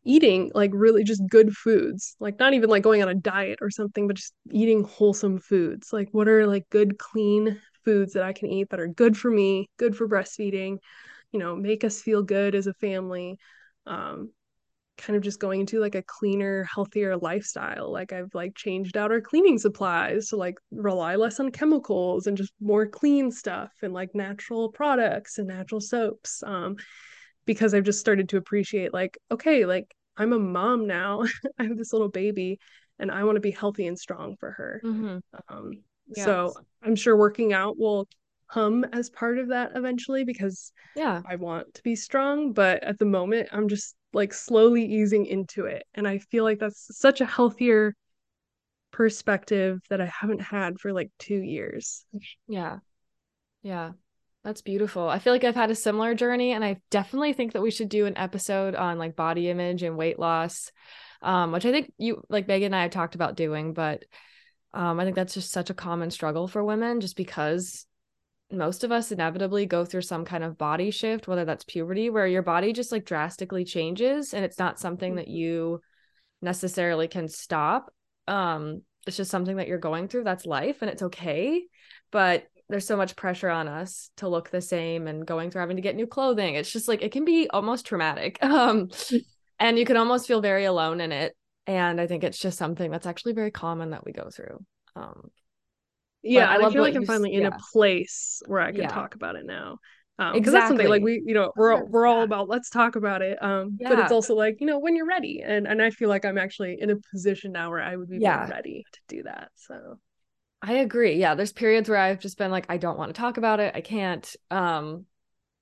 [0.05, 3.69] eating like really just good foods like not even like going on a diet or
[3.69, 5.91] something but just eating wholesome foods.
[5.91, 9.29] Like what are like good clean foods that i can eat that are good for
[9.29, 10.77] me good for breastfeeding
[11.31, 13.37] you know make us feel good as a family
[13.85, 14.31] um
[14.97, 17.91] kind of just going into like a cleaner healthier lifestyle?
[17.91, 22.37] Like i've like changed out our cleaning supplies to like rely less on chemicals and
[22.37, 26.77] just more clean stuff and like natural products and natural soaps um
[27.45, 31.23] because I've just started to appreciate like, okay, like I'm a mom now.
[31.59, 32.59] I have this little baby
[32.99, 34.81] and I want to be healthy and strong for her.
[34.83, 35.17] Mm-hmm.
[35.49, 35.71] Um,
[36.15, 36.25] yes.
[36.25, 38.07] So I'm sure working out will
[38.49, 42.53] come as part of that eventually because yeah, I want to be strong.
[42.53, 45.83] But at the moment, I'm just like slowly easing into it.
[45.93, 47.95] And I feel like that's such a healthier
[48.91, 52.05] perspective that I haven't had for like two years.
[52.47, 52.77] Yeah.
[53.61, 53.91] Yeah.
[54.45, 55.09] That's beautiful.
[55.09, 57.89] I feel like I've had a similar journey and I definitely think that we should
[57.89, 60.71] do an episode on like body image and weight loss.
[61.21, 64.05] Um, which I think you like Megan and I have talked about doing, but
[64.73, 67.87] Um, I think that's just such a common struggle for women, just because
[68.51, 72.27] most of us inevitably go through some kind of body shift, whether that's puberty, where
[72.27, 75.79] your body just like drastically changes and it's not something that you
[76.41, 77.89] necessarily can stop.
[78.27, 80.25] Um, it's just something that you're going through.
[80.25, 81.63] That's life and it's okay.
[82.11, 85.75] But there's so much pressure on us to look the same and going through having
[85.75, 86.55] to get new clothing.
[86.55, 88.39] It's just like it can be almost traumatic.
[88.45, 88.89] Um,
[89.59, 91.35] and you can almost feel very alone in it
[91.67, 94.63] and i think it's just something that's actually very common that we go through
[94.95, 95.29] um
[96.23, 98.87] yeah i, I feel like i'm finally in a place where i can yeah.
[98.89, 99.77] talk about it now
[100.17, 100.51] um because exactly.
[100.51, 103.77] that's something like we you know we're we're all about let's talk about it um
[103.79, 103.89] yeah.
[103.89, 106.37] but it's also like you know when you're ready and and i feel like i'm
[106.37, 108.47] actually in a position now where i would be yeah.
[108.49, 109.97] ready to do that so
[110.65, 111.15] i agree.
[111.15, 113.75] Yeah there's periods where i've just been like i don't want to talk about it
[113.75, 115.05] i can't um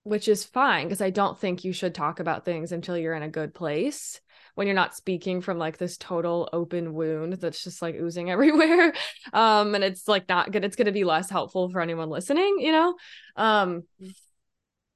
[0.04, 3.24] which is fine because i don't think you should talk about things until you're in
[3.24, 4.22] a good place
[4.56, 8.94] when you're not speaking from like this total open wound that's just like oozing everywhere
[9.34, 12.58] um and it's like not good it's going to be less helpful for anyone listening
[12.60, 12.96] you know?
[13.36, 13.84] Um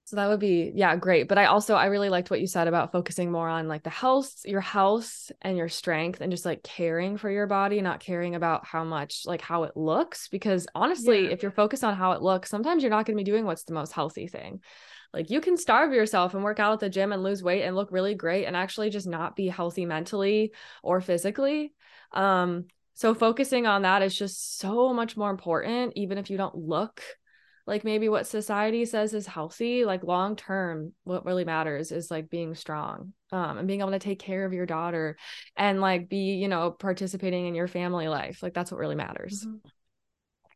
[0.08, 2.70] so that would be yeah great but i also i really liked what you said
[2.70, 6.64] about focusing more on like the health your health and your strength and just like
[6.64, 11.26] caring for your body not caring about how much like how it looks because honestly
[11.26, 11.32] yeah.
[11.32, 13.66] if you're focused on how it looks sometimes you're not going to be doing what's
[13.66, 14.62] the most healthy thing
[15.14, 17.76] like you can starve yourself and work out at the gym and lose weight and
[17.76, 20.52] look really great and actually just not be healthy mentally
[20.84, 21.74] or physically.
[22.12, 26.56] Um, so focusing on that is just so much more important, even if you don't
[26.56, 27.02] look
[27.68, 32.30] like maybe what society says is healthy like long term what really matters is like
[32.30, 35.18] being strong um and being able to take care of your daughter
[35.56, 39.46] and like be you know participating in your family life like that's what really matters
[39.46, 39.58] mm-hmm.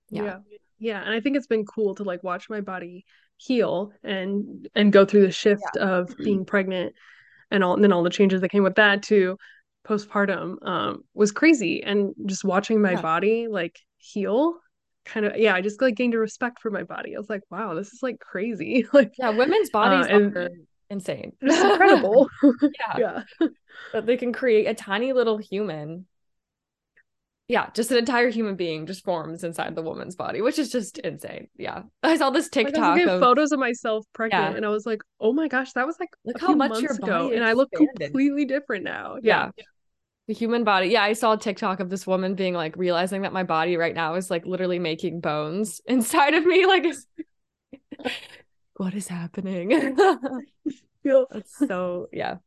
[0.09, 0.23] yeah.
[0.23, 0.37] yeah
[0.79, 3.05] yeah and i think it's been cool to like watch my body
[3.37, 5.83] heal and and go through the shift yeah.
[5.83, 6.95] of being pregnant
[7.51, 9.37] and all and then all the changes that came with that to
[9.85, 13.01] postpartum um was crazy and just watching my yeah.
[13.01, 14.59] body like heal
[15.05, 17.41] kind of yeah i just like gained a respect for my body i was like
[17.49, 20.49] wow this is like crazy like yeah women's uh, bodies uh, and, are
[20.89, 22.29] insane it's incredible
[22.61, 23.47] yeah yeah
[23.93, 26.05] that they can create a tiny little human
[27.51, 30.99] yeah, just an entire human being just forms inside the woman's body, which is just
[30.99, 31.49] insane.
[31.57, 31.81] Yeah.
[32.01, 34.55] I saw this TikTok like I of photos of myself pregnant yeah.
[34.55, 37.29] and I was like, oh my gosh, that was like look how much your ago,
[37.33, 39.17] and I look completely different now.
[39.21, 39.51] Yeah.
[39.57, 39.63] yeah.
[40.31, 40.87] The human body.
[40.87, 43.93] Yeah, I saw a TikTok of this woman being like realizing that my body right
[43.93, 46.65] now is like literally making bones inside of me.
[46.65, 46.85] Like
[48.77, 49.97] what is happening?
[51.03, 52.37] It's so yeah.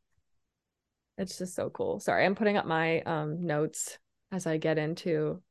[1.19, 2.01] It's just so cool.
[2.01, 3.99] Sorry, I'm putting up my um notes
[4.33, 5.43] as I get into.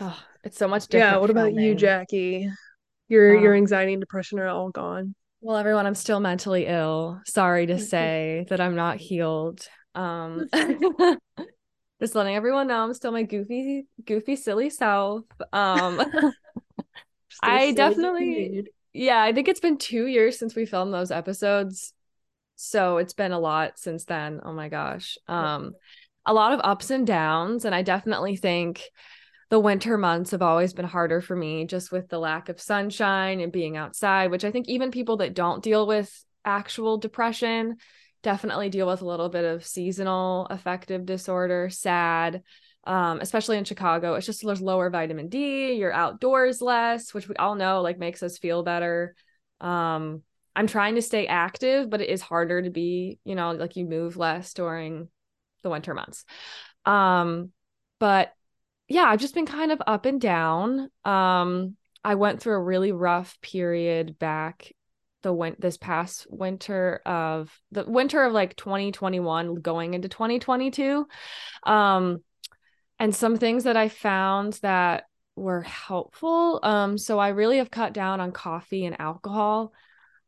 [0.00, 1.14] Oh, it's so much different.
[1.14, 1.18] Yeah.
[1.18, 2.48] What about you, Jackie?
[3.08, 5.16] Your um, your anxiety and depression are all gone.
[5.40, 7.20] Well, everyone, I'm still mentally ill.
[7.26, 9.66] Sorry to say that I'm not healed.
[9.98, 10.48] Um,
[12.00, 15.24] just letting everyone know I'm still my goofy, goofy, silly self.
[15.52, 16.00] Um,
[17.42, 21.92] I definitely, yeah, I think it's been two years since we filmed those episodes,
[22.54, 24.40] so it's been a lot since then.
[24.44, 25.18] Oh my gosh.
[25.26, 25.74] Um,
[26.26, 27.64] a lot of ups and downs.
[27.64, 28.82] And I definitely think
[29.50, 33.40] the winter months have always been harder for me just with the lack of sunshine
[33.40, 37.76] and being outside, which I think even people that don't deal with actual depression
[38.22, 42.42] definitely deal with a little bit of seasonal affective disorder, SAD.
[42.84, 47.36] Um, especially in Chicago, it's just there's lower vitamin D, you're outdoors less, which we
[47.36, 49.14] all know like makes us feel better.
[49.60, 50.22] Um,
[50.56, 53.84] I'm trying to stay active, but it is harder to be, you know, like you
[53.84, 55.08] move less during
[55.62, 56.24] the winter months.
[56.84, 57.52] Um,
[57.98, 58.32] but
[58.88, 60.90] yeah, I've just been kind of up and down.
[61.04, 64.72] Um, I went through a really rough period back
[65.28, 71.06] the win- this past winter of the winter of like 2021 going into 2022.
[71.64, 72.24] Um,
[72.98, 75.04] and some things that I found that
[75.36, 76.60] were helpful.
[76.62, 79.74] Um, so I really have cut down on coffee and alcohol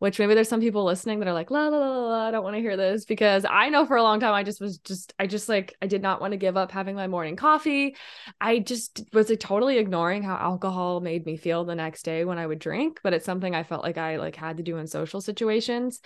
[0.00, 2.42] which maybe there's some people listening that are like, la la la la, I don't
[2.42, 5.14] want to hear this because I know for a long time I just was just
[5.18, 7.96] I just like I did not want to give up having my morning coffee.
[8.40, 12.38] I just was like, totally ignoring how alcohol made me feel the next day when
[12.38, 14.86] I would drink, but it's something I felt like I like had to do in
[14.86, 16.00] social situations.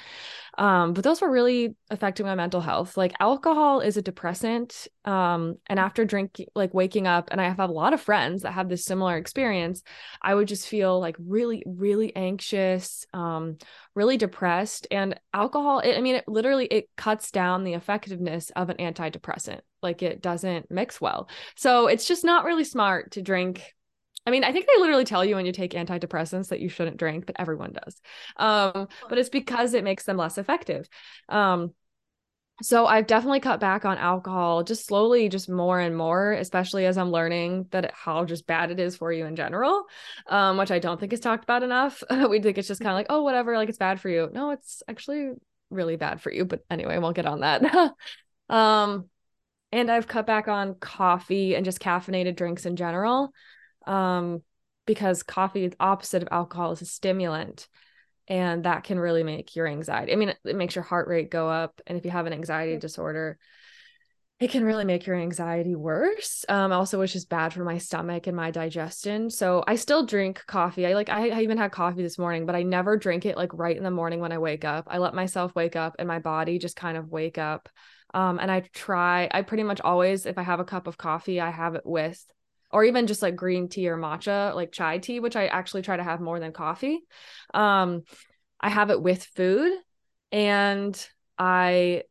[0.59, 2.97] Um, but those were really affecting my mental health.
[2.97, 4.89] Like alcohol is a depressant.
[5.05, 8.53] Um, and after drinking, like waking up, and I have a lot of friends that
[8.53, 9.83] have this similar experience,
[10.21, 13.07] I would just feel like really, really anxious.
[13.13, 13.59] Um,
[13.95, 18.71] really depressed and alcohol it, i mean it literally it cuts down the effectiveness of
[18.71, 23.75] an antidepressant like it doesn't mix well so it's just not really smart to drink
[24.27, 26.97] I mean, I think they literally tell you when you take antidepressants that you shouldn't
[26.97, 28.01] drink, but everyone does.
[28.37, 30.89] Um, but it's because it makes them less effective.
[31.29, 31.75] Um,
[32.63, 36.97] so I've definitely cut back on alcohol just slowly, just more and more, especially as
[36.97, 39.85] I'm learning that how just bad it is for you in general,
[40.29, 42.03] um, which I don't think is talked about enough.
[42.29, 44.31] we think it's just kind of like, oh, whatever, like it's bad for you.
[44.33, 45.33] No, it's actually
[45.71, 46.45] really bad for you.
[46.45, 47.93] But anyway, I won't get on that.
[48.49, 49.09] um,
[49.73, 53.33] and I've cut back on coffee and just caffeinated drinks in general,
[53.85, 54.43] um,
[54.87, 57.67] because coffee, the opposite of alcohol, is a stimulant
[58.29, 61.49] and that can really make your anxiety i mean it makes your heart rate go
[61.49, 63.39] up and if you have an anxiety disorder
[64.41, 68.27] it can really make your anxiety worse um also which is bad for my stomach
[68.27, 72.03] and my digestion so i still drink coffee i like I, I even had coffee
[72.03, 74.65] this morning but i never drink it like right in the morning when i wake
[74.65, 77.69] up i let myself wake up and my body just kind of wake up
[78.13, 81.41] um and i try i pretty much always if i have a cup of coffee
[81.41, 82.25] i have it with
[82.75, 85.97] or even just like green tea or matcha, like chai tea, which I actually try
[85.97, 86.99] to have more than coffee.
[87.55, 88.03] Um,
[88.61, 89.73] I have it with food
[90.33, 91.09] and
[91.39, 92.03] I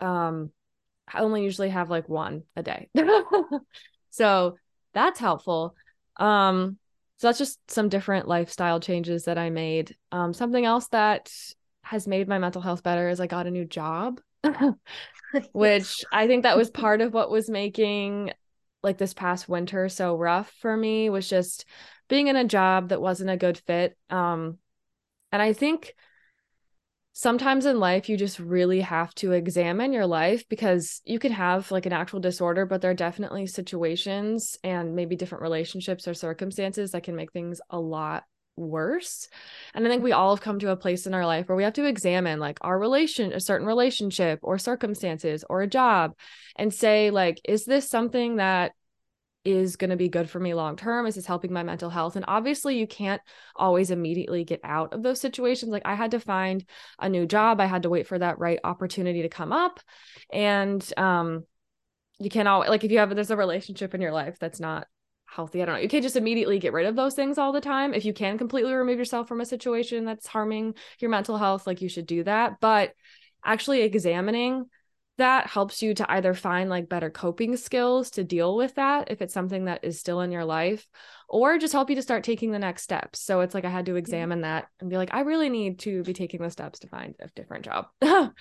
[0.00, 0.50] um
[1.06, 2.88] I only usually have like one a day.
[4.10, 4.56] so
[4.94, 5.76] that's helpful.
[6.16, 6.76] Um
[7.18, 9.94] so that's just some different lifestyle changes that I made.
[10.10, 11.32] Um something else that
[11.82, 14.20] has made my mental health better is I got a new job.
[15.52, 18.32] which I think that was part of what was making
[18.82, 21.64] like this past winter so rough for me was just
[22.08, 24.58] being in a job that wasn't a good fit um
[25.32, 25.94] and i think
[27.12, 31.70] sometimes in life you just really have to examine your life because you can have
[31.70, 36.92] like an actual disorder but there are definitely situations and maybe different relationships or circumstances
[36.92, 38.24] that can make things a lot
[38.60, 39.28] worse.
[39.74, 41.64] And i think we all have come to a place in our life where we
[41.64, 46.14] have to examine like our relation a certain relationship or circumstances or a job
[46.56, 48.72] and say like is this something that
[49.44, 51.06] is going to be good for me long term?
[51.06, 52.16] Is this helping my mental health?
[52.16, 53.22] And obviously you can't
[53.56, 55.72] always immediately get out of those situations.
[55.72, 56.64] Like i had to find
[56.98, 57.60] a new job.
[57.60, 59.80] I had to wait for that right opportunity to come up.
[60.32, 61.44] And um
[62.18, 64.86] you can't always like if you have there's a relationship in your life that's not
[65.30, 65.62] healthy.
[65.62, 65.80] I don't know.
[65.80, 67.94] You can't just immediately get rid of those things all the time.
[67.94, 71.80] If you can completely remove yourself from a situation that's harming your mental health, like
[71.80, 72.60] you should do that.
[72.60, 72.92] But
[73.44, 74.66] actually examining
[75.18, 79.20] that helps you to either find like better coping skills to deal with that if
[79.20, 80.86] it's something that is still in your life
[81.28, 83.20] or just help you to start taking the next steps.
[83.20, 86.02] So it's like I had to examine that and be like I really need to
[86.04, 87.88] be taking the steps to find a different job.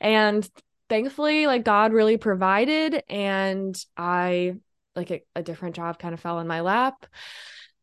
[0.00, 0.48] and
[0.88, 4.54] thankfully like God really provided and I
[4.98, 7.06] like a, a different job kind of fell in my lap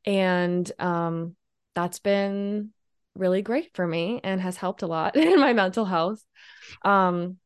[0.05, 1.35] and um
[1.73, 2.69] that's been
[3.15, 6.23] really great for me and has helped a lot in my mental health
[6.83, 7.37] um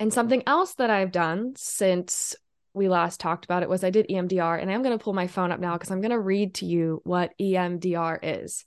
[0.00, 2.34] and something else that I've done since
[2.72, 5.26] we last talked about it was I did EMDR and I'm going to pull my
[5.26, 8.64] phone up now because I'm going to read to you what EMDR is.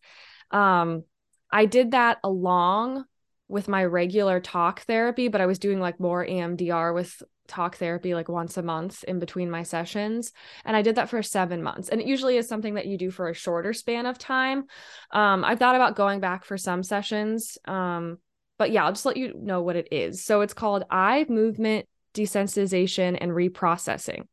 [0.51, 1.03] Um,
[1.51, 3.05] I did that along
[3.53, 8.15] with my regular talk therapy, but I was doing like more EMDR with talk therapy
[8.15, 10.31] like once a month in between my sessions
[10.63, 13.11] and i did that for seven months and it usually is something that you do
[13.11, 14.63] for a shorter span of time.
[15.11, 18.17] Um, i've thought about going back for some sessions um,
[18.57, 20.23] but yeah i'll just let you know what it is.
[20.23, 24.25] So it's called eye movement desensitization and reprocessing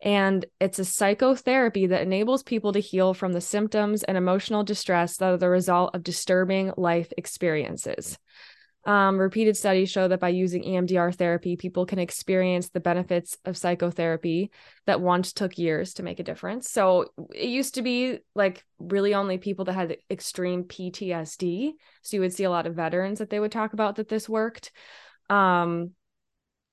[0.00, 5.16] and it's a psychotherapy that enables people to heal from the symptoms and emotional distress
[5.16, 8.18] that are the result of disturbing life experiences
[8.88, 13.54] um, repeated studies show that by using EMDR therapy, people can experience the benefits of
[13.54, 14.50] psychotherapy
[14.86, 16.70] that once took years to make a difference.
[16.70, 21.72] So it used to be like really only people that had extreme PTSD.
[22.00, 24.26] So you would see a lot of veterans that they would talk about that this
[24.26, 24.72] worked.
[25.28, 25.90] Um,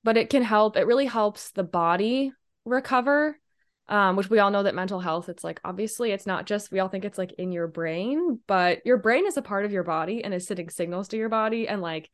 [0.05, 2.31] but it can help, it really helps the body
[2.65, 3.39] recover
[3.87, 6.79] um, which we all know that mental health it's like obviously it's not just we
[6.79, 9.83] all think it's like in your brain but your brain is a part of your
[9.83, 11.67] body and is sending signals to your body.
[11.67, 12.09] And like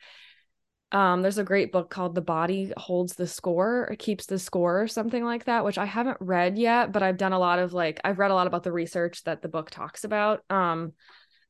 [0.91, 4.81] um there's a great book called the body holds the score or keeps the score
[4.81, 7.71] or something like that which i haven't read yet but i've done a lot of
[7.71, 10.91] like i've read a lot about the research that the book talks about um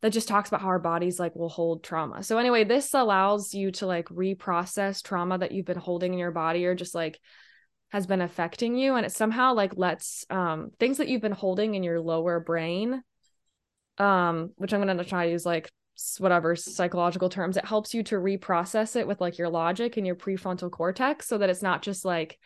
[0.01, 2.23] that just talks about how our bodies like will hold trauma.
[2.23, 6.31] So anyway this allows you to like reprocess trauma that you've been holding in your
[6.31, 7.19] body or just like
[7.91, 11.75] has been affecting you and it somehow like lets um things that you've been holding
[11.75, 13.01] in your lower brain
[13.97, 15.69] um which i'm going to try to use like
[16.17, 20.15] whatever psychological terms it helps you to reprocess it with like your logic and your
[20.15, 22.39] prefrontal cortex so that it's not just like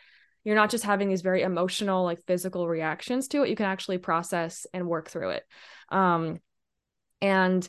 [0.44, 3.98] you're not just having these very emotional like physical reactions to it you can actually
[3.98, 5.44] process and work through it.
[5.88, 6.38] Um
[7.20, 7.68] and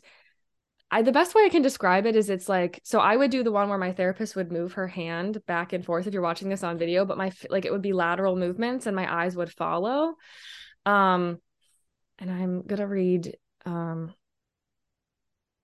[0.90, 3.44] I the best way I can describe it is it's like so I would do
[3.44, 6.50] the one where my therapist would move her hand back and forth if you're watching
[6.50, 9.52] this on video but my like it would be lateral movements and my eyes would
[9.52, 10.16] follow
[10.86, 11.40] um
[12.20, 13.36] and I'm going to read
[13.66, 14.14] um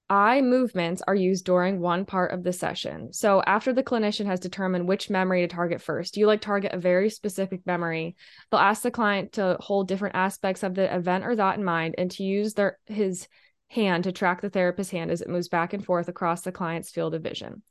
[0.09, 3.11] eye movements are used during one part of the session.
[3.13, 6.78] So after the clinician has determined which memory to target first, you like target a
[6.78, 8.15] very specific memory.
[8.51, 11.95] They'll ask the client to hold different aspects of the event or thought in mind
[11.97, 13.28] and to use their his
[13.74, 16.91] hand to track the therapist's hand as it moves back and forth across the client's
[16.91, 17.61] field of vision.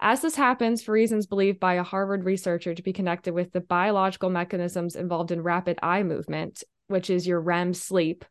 [0.00, 3.60] As this happens for reasons believed by a Harvard researcher to be connected with the
[3.60, 8.24] biological mechanisms involved in rapid eye movement, which is your REM sleep,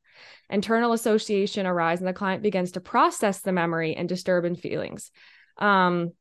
[0.49, 5.11] internal association arise and the client begins to process the memory and disturbing feelings.
[5.57, 6.11] Um,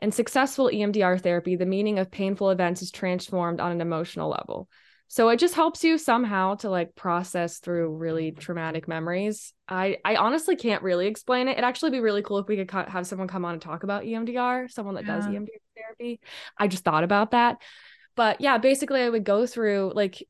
[0.00, 4.68] in successful EMDR therapy, the meaning of painful events is transformed on an emotional level.
[5.14, 9.52] So it just helps you somehow to like process through really traumatic memories.
[9.68, 11.52] I I honestly can't really explain it.
[11.52, 13.84] It'd actually be really cool if we could co- have someone come on and talk
[13.84, 15.14] about EMDR, someone that yeah.
[15.14, 16.18] does EMDR therapy.
[16.58, 17.58] I just thought about that.
[18.16, 20.20] But yeah, basically I would go through like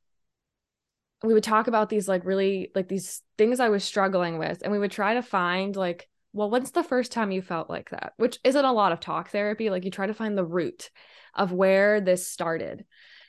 [1.23, 4.71] we would talk about these like really like these things I was struggling with and
[4.71, 8.13] we would try to find like well when's the first time you felt like that
[8.19, 10.91] which isn't a lot of talk therapy like you try to find the root
[11.35, 12.85] of where this started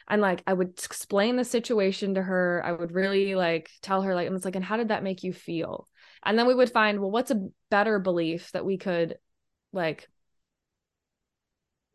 [0.08, 2.62] and like I would explain the situation to her.
[2.64, 5.24] I would really like tell her like and it's like and how did that make
[5.24, 5.88] you feel?
[6.24, 9.18] And then we would find well what's a better belief that we could
[9.74, 10.08] like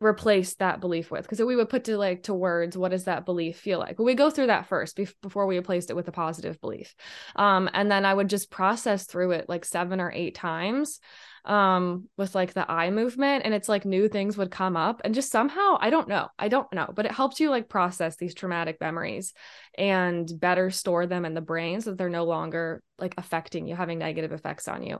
[0.00, 3.24] replace that belief with because we would put to like to words what does that
[3.26, 3.96] belief feel like?
[3.96, 6.94] But we go through that first be- before we replaced it with a positive belief.
[7.36, 11.00] Um and then i would just process through it like seven or eight times
[11.44, 15.14] um with like the eye movement and it's like new things would come up and
[15.14, 18.34] just somehow i don't know i don't know but it helps you like process these
[18.34, 19.32] traumatic memories
[19.78, 23.74] and better store them in the brain so that they're no longer like affecting you
[23.74, 24.98] having negative effects on you.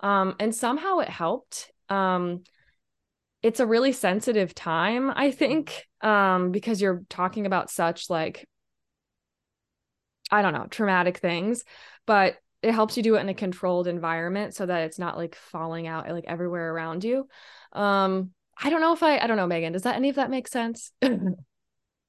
[0.00, 2.42] Um and somehow it helped um
[3.42, 8.48] it's a really sensitive time i think um because you're talking about such like
[10.30, 11.64] i don't know traumatic things
[12.06, 15.34] but it helps you do it in a controlled environment so that it's not like
[15.34, 17.28] falling out like everywhere around you.
[17.72, 18.30] Um
[18.62, 20.48] i don't know if i i don't know megan does that any of that make
[20.48, 20.92] sense?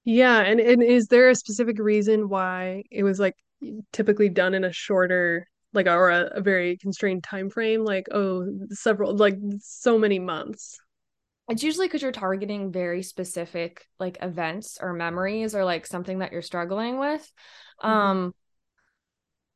[0.05, 3.35] Yeah and, and is there a specific reason why it was like
[3.93, 8.45] typically done in a shorter like or a, a very constrained time frame like oh
[8.71, 10.77] several like so many months
[11.49, 16.31] it's usually because you're targeting very specific like events or memories or like something that
[16.31, 17.31] you're struggling with
[17.83, 17.89] mm-hmm.
[17.89, 18.35] um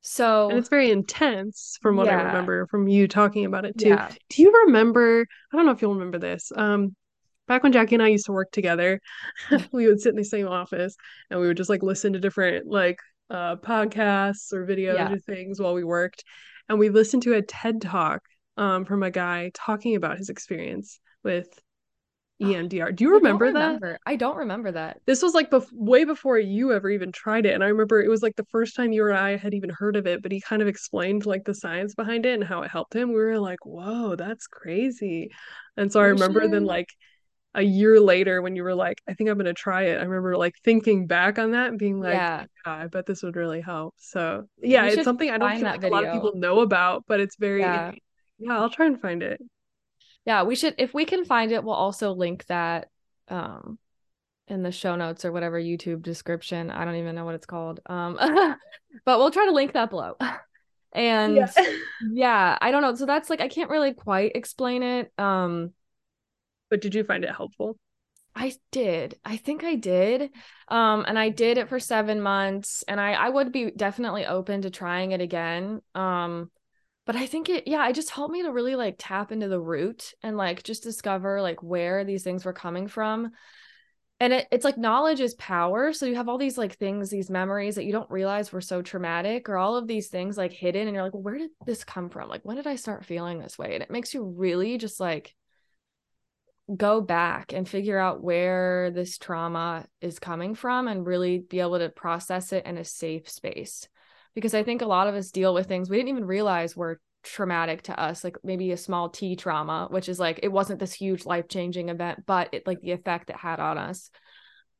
[0.01, 2.19] so and it's very intense from what yeah.
[2.19, 4.11] i remember from you talking about it too yeah.
[4.29, 6.95] do you remember i don't know if you'll remember this um
[7.47, 8.99] back when jackie and i used to work together
[9.71, 10.95] we would sit in the same office
[11.29, 15.11] and we would just like listen to different like uh podcasts or videos yeah.
[15.11, 16.23] or things while we worked
[16.69, 18.21] and we listened to a ted talk
[18.55, 21.47] um from a guy talking about his experience with
[22.41, 22.91] EMDR.
[22.91, 23.97] Do you remember, I remember that?
[24.05, 24.99] I don't remember that.
[25.05, 27.53] This was like bef- way before you ever even tried it.
[27.53, 29.95] And I remember it was like the first time you or I had even heard
[29.95, 32.71] of it, but he kind of explained like the science behind it and how it
[32.71, 33.09] helped him.
[33.09, 35.31] We were like, whoa, that's crazy.
[35.77, 36.89] And so I remember then like
[37.55, 39.97] a year later when you were like, I think I'm gonna try it.
[39.99, 43.23] I remember like thinking back on that and being like, yeah, yeah I bet this
[43.23, 43.95] would really help.
[43.97, 47.19] So yeah, it's something I don't think like a lot of people know about, but
[47.19, 47.91] it's very yeah.
[48.39, 49.41] yeah, I'll try and find it
[50.27, 52.89] yeah we should if we can find it we'll also link that
[53.29, 53.79] um
[54.47, 57.79] in the show notes or whatever youtube description i don't even know what it's called
[57.87, 58.15] um
[59.05, 60.15] but we'll try to link that below
[60.93, 61.51] and yeah.
[62.11, 65.71] yeah i don't know so that's like i can't really quite explain it um
[66.69, 67.77] but did you find it helpful
[68.39, 69.17] I did.
[69.25, 70.29] I think I did.
[70.67, 72.83] Um, and I did it for seven months.
[72.87, 75.81] And I I would be definitely open to trying it again.
[75.95, 76.51] Um,
[77.07, 79.61] but I think it, yeah, it just helped me to really like tap into the
[79.61, 83.31] root and like just discover like where these things were coming from.
[84.19, 85.93] And it, it's like knowledge is power.
[85.93, 88.81] So you have all these like things, these memories that you don't realize were so
[88.81, 90.85] traumatic, or all of these things like hidden.
[90.85, 92.27] And you're like, well, where did this come from?
[92.27, 93.75] Like, when did I start feeling this way?
[93.75, 95.33] And it makes you really just like
[96.75, 101.79] go back and figure out where this trauma is coming from and really be able
[101.79, 103.87] to process it in a safe space
[104.37, 107.01] because I think a lot of us deal with things we didn't even realize were
[107.23, 110.93] traumatic to us, like maybe a small T trauma, which is like it wasn't this
[110.93, 114.11] huge life changing event, but it like the effect it had on us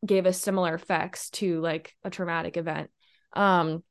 [0.06, 2.92] gave us similar effects to like a traumatic event.
[3.34, 3.84] Um,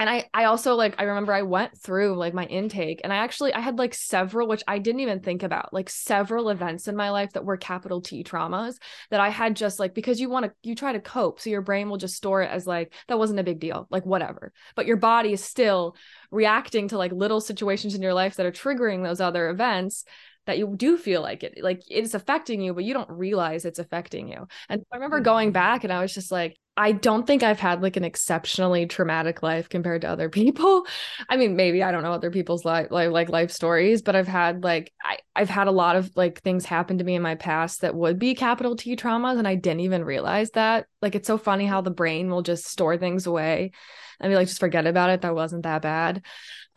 [0.00, 3.16] and I I also like I remember I went through like my intake and I
[3.16, 6.96] actually I had like several which I didn't even think about like several events in
[6.96, 8.76] my life that were capital T traumas
[9.10, 11.60] that I had just like because you want to you try to cope so your
[11.60, 14.54] brain will just store it as like that wasn't a big deal like whatever.
[14.74, 15.94] But your body is still
[16.30, 20.04] reacting to like little situations in your life that are triggering those other events
[20.46, 23.78] that you do feel like it like it's affecting you but you don't realize it's
[23.78, 24.48] affecting you.
[24.70, 25.24] And i remember hmm.
[25.24, 28.86] going back and i was just like I don't think I've had like an exceptionally
[28.86, 30.86] traumatic life compared to other people.
[31.28, 34.28] I mean, maybe I don't know other people's life like like life stories, but I've
[34.28, 37.34] had like I I've had a lot of like things happen to me in my
[37.34, 40.86] past that would be capital T traumas and I didn't even realize that.
[41.02, 43.72] Like it's so funny how the brain will just store things away
[44.18, 46.22] and be like just forget about it that wasn't that bad.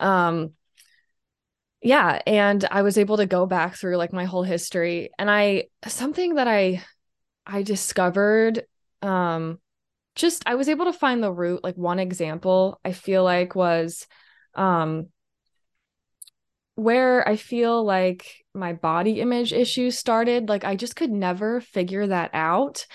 [0.00, 0.52] Um
[1.82, 5.64] yeah, and I was able to go back through like my whole history and I
[5.86, 6.82] something that I
[7.46, 8.64] I discovered
[9.02, 9.60] um
[10.14, 14.06] just I was able to find the root like one example I feel like was
[14.54, 15.08] um
[16.76, 22.06] where I feel like my body image issues started like I just could never figure
[22.06, 22.86] that out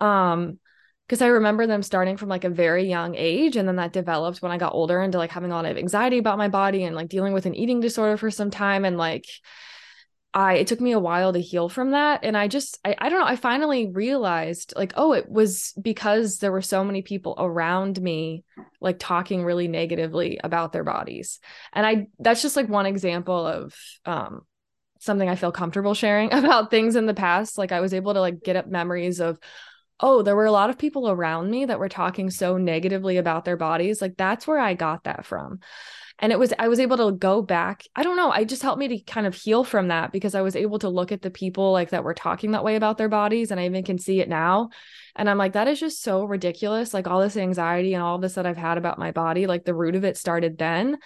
[0.00, 0.58] um
[1.06, 4.40] because I remember them starting from like a very young age and then that developed
[4.40, 6.96] when I got older into like having a lot of anxiety about my body and
[6.96, 9.26] like dealing with an eating disorder for some time and like
[10.34, 13.08] I it took me a while to heal from that and I just I, I
[13.08, 17.36] don't know I finally realized like oh it was because there were so many people
[17.38, 18.42] around me
[18.80, 21.38] like talking really negatively about their bodies.
[21.72, 23.74] And I that's just like one example of
[24.04, 24.40] um
[24.98, 27.56] something I feel comfortable sharing about things in the past.
[27.56, 29.38] Like I was able to like get up memories of
[30.00, 33.44] oh there were a lot of people around me that were talking so negatively about
[33.44, 34.02] their bodies.
[34.02, 35.60] Like that's where I got that from
[36.18, 37.84] and it was i was able to go back.
[37.96, 38.30] I don't know.
[38.30, 40.88] I just helped me to kind of heal from that because i was able to
[40.88, 43.66] look at the people like that were talking that way about their bodies and i
[43.66, 44.70] even can see it now.
[45.16, 48.34] And i'm like that is just so ridiculous like all this anxiety and all this
[48.34, 50.98] that i've had about my body like the root of it started then.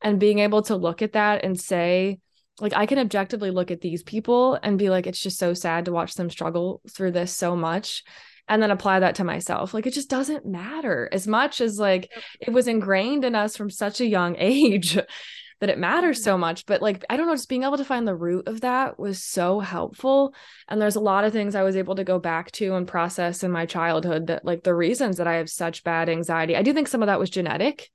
[0.00, 2.18] And being able to look at that and say
[2.60, 5.86] like I can objectively look at these people and be like, it's just so sad
[5.86, 8.04] to watch them struggle through this so much
[8.48, 9.72] and then apply that to myself.
[9.72, 13.70] Like it just doesn't matter as much as like it was ingrained in us from
[13.70, 14.98] such a young age
[15.60, 16.24] that it matters mm-hmm.
[16.24, 16.66] so much.
[16.66, 19.22] But like, I don't know, just being able to find the root of that was
[19.22, 20.34] so helpful.
[20.68, 23.44] And there's a lot of things I was able to go back to and process
[23.44, 26.56] in my childhood that like the reasons that I have such bad anxiety.
[26.56, 27.90] I do think some of that was genetic.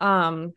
[0.00, 0.54] Um,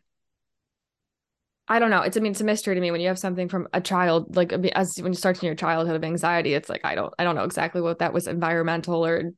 [1.68, 2.02] I don't know.
[2.02, 4.36] It's I mean it's a mystery to me when you have something from a child
[4.36, 6.54] like as when you start in your childhood of anxiety.
[6.54, 9.32] It's like I don't I don't know exactly what that was environmental or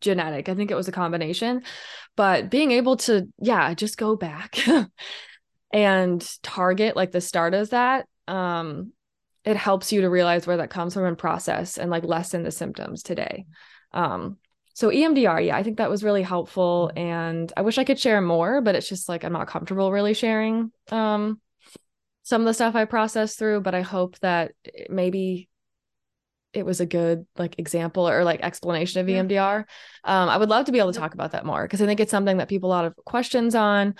[0.00, 0.48] genetic.
[0.48, 1.62] I think it was a combination,
[2.16, 4.58] but being able to yeah just go back
[5.72, 8.92] and target like the start of that um
[9.44, 12.50] it helps you to realize where that comes from and process and like lessen the
[12.50, 13.46] symptoms today.
[13.92, 14.38] Um
[14.76, 18.20] so EMDR, yeah, I think that was really helpful and I wish I could share
[18.20, 21.40] more, but it's just like I'm not comfortable really sharing um
[22.24, 24.52] some of the stuff I processed through, but I hope that
[24.88, 25.48] maybe
[26.54, 29.64] it was a good like example or like explanation of EMDR.
[30.04, 32.00] Um, I would love to be able to talk about that more because I think
[32.00, 33.94] it's something that people a lot of questions on.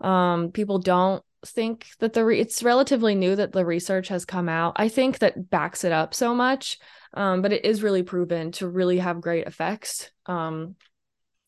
[0.00, 4.48] Um, people don't think that the re- it's relatively new that the research has come
[4.48, 4.74] out.
[4.76, 6.78] I think that backs it up so much,
[7.14, 10.10] um, but it is really proven to really have great effects.
[10.26, 10.76] Um,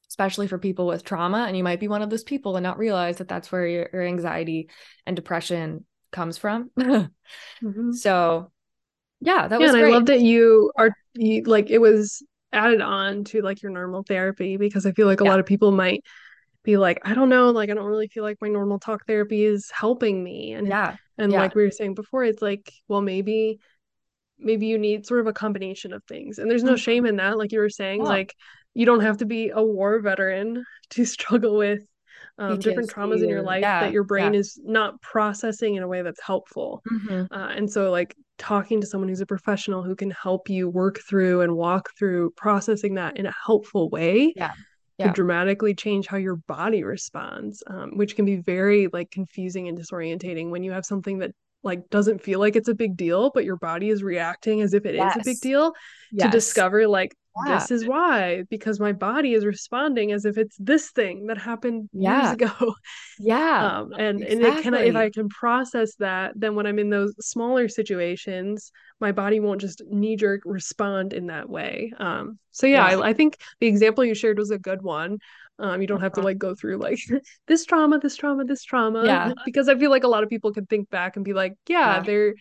[0.09, 2.79] especially for people with trauma and you might be one of those people and not
[2.79, 4.68] realize that that's where your, your anxiety
[5.07, 6.70] and depression comes from.
[6.78, 7.92] mm-hmm.
[7.92, 8.50] So
[9.20, 12.80] yeah, that yeah, was and I love that you are you, like it was added
[12.80, 15.30] on to like your normal therapy because I feel like a yeah.
[15.30, 16.02] lot of people might
[16.62, 19.44] be like, I don't know, like I don't really feel like my normal talk therapy
[19.44, 20.52] is helping me.
[20.52, 20.96] And yeah.
[21.18, 21.40] And yeah.
[21.40, 23.58] like we were saying before, it's like, well, maybe
[24.38, 26.38] maybe you need sort of a combination of things.
[26.38, 26.78] And there's no mm-hmm.
[26.78, 27.38] shame in that.
[27.38, 28.08] Like you were saying, yeah.
[28.08, 28.34] like
[28.72, 31.82] you don't have to be a war veteran to struggle with
[32.39, 34.41] um, different traumas in your life yeah, that your brain yeah.
[34.41, 36.82] is not processing in a way that's helpful.
[36.93, 37.35] Mm-hmm.
[37.35, 40.99] Uh, and so, like, talking to someone who's a professional who can help you work
[41.09, 44.32] through and walk through processing that in a helpful way.
[44.37, 44.53] Yeah.
[44.97, 45.11] Yeah.
[45.11, 50.51] dramatically change how your body responds, um, which can be very like confusing and disorientating
[50.51, 51.32] when you have something that
[51.64, 54.87] like doesn't feel like it's a big deal, but your body is reacting as if
[54.87, 55.16] it yes.
[55.16, 55.72] is a big deal
[56.12, 56.26] yes.
[56.26, 57.16] to discover like
[57.47, 57.59] yeah.
[57.59, 61.89] this is why because my body is responding as if it's this thing that happened
[61.93, 62.22] yeah.
[62.22, 62.74] years ago
[63.18, 64.47] yeah um, and exactly.
[64.47, 68.70] and it can if i can process that then when i'm in those smaller situations
[69.01, 72.99] my body won't just knee jerk respond in that way um so yeah, yeah.
[72.99, 75.18] I, I, think the example you shared was a good one
[75.59, 76.28] um you don't have to uh-huh.
[76.28, 76.99] like go through like
[77.49, 80.53] this trauma this trauma this trauma yeah because i feel like a lot of people
[80.53, 81.97] can think back and be like yeah.
[81.97, 82.03] yeah.
[82.03, 82.35] they're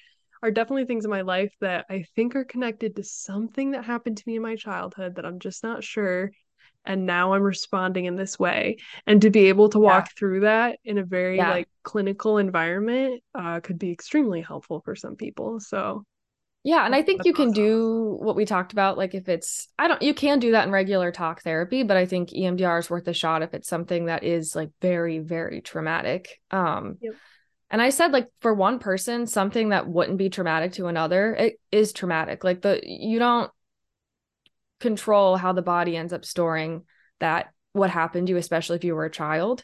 [0.43, 4.17] are definitely things in my life that I think are connected to something that happened
[4.17, 6.31] to me in my childhood that I'm just not sure.
[6.85, 8.75] And now I'm responding in this way.
[9.07, 10.19] And to be able to walk yeah.
[10.19, 11.49] through that in a very yeah.
[11.49, 15.61] like clinical environment uh, could be extremely helpful for some people.
[15.61, 16.03] So
[16.65, 17.63] yeah, and I think you can awesome.
[17.63, 18.97] do what we talked about.
[18.97, 22.05] Like if it's, I don't, you can do that in regular talk therapy, but I
[22.05, 26.41] think EMDR is worth a shot if it's something that is like very, very traumatic.
[26.51, 27.13] Um, yep.
[27.73, 31.59] And I said, like, for one person, something that wouldn't be traumatic to another, it
[31.71, 32.43] is traumatic.
[32.43, 33.51] Like, the you don't
[34.79, 36.83] control how the body ends up storing
[37.19, 39.63] that what happened to you especially if you were a child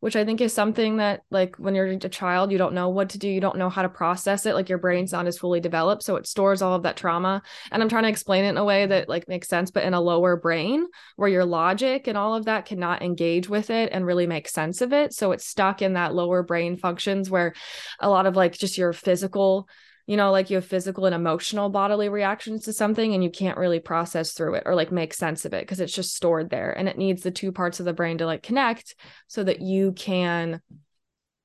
[0.00, 3.10] which I think is something that like when you're a child, you don't know what
[3.10, 5.60] to do, you don't know how to process it, like your brain's not as fully
[5.60, 7.42] developed, so it stores all of that trauma.
[7.72, 9.94] And I'm trying to explain it in a way that like makes sense, but in
[9.94, 10.86] a lower brain
[11.16, 14.80] where your logic and all of that cannot engage with it and really make sense
[14.80, 15.14] of it.
[15.14, 17.54] So it's stuck in that lower brain functions where
[18.00, 19.68] a lot of like just your physical
[20.06, 23.58] you know, like you have physical and emotional bodily reactions to something and you can't
[23.58, 26.70] really process through it or like make sense of it because it's just stored there
[26.70, 28.94] and it needs the two parts of the brain to like connect
[29.26, 30.60] so that you can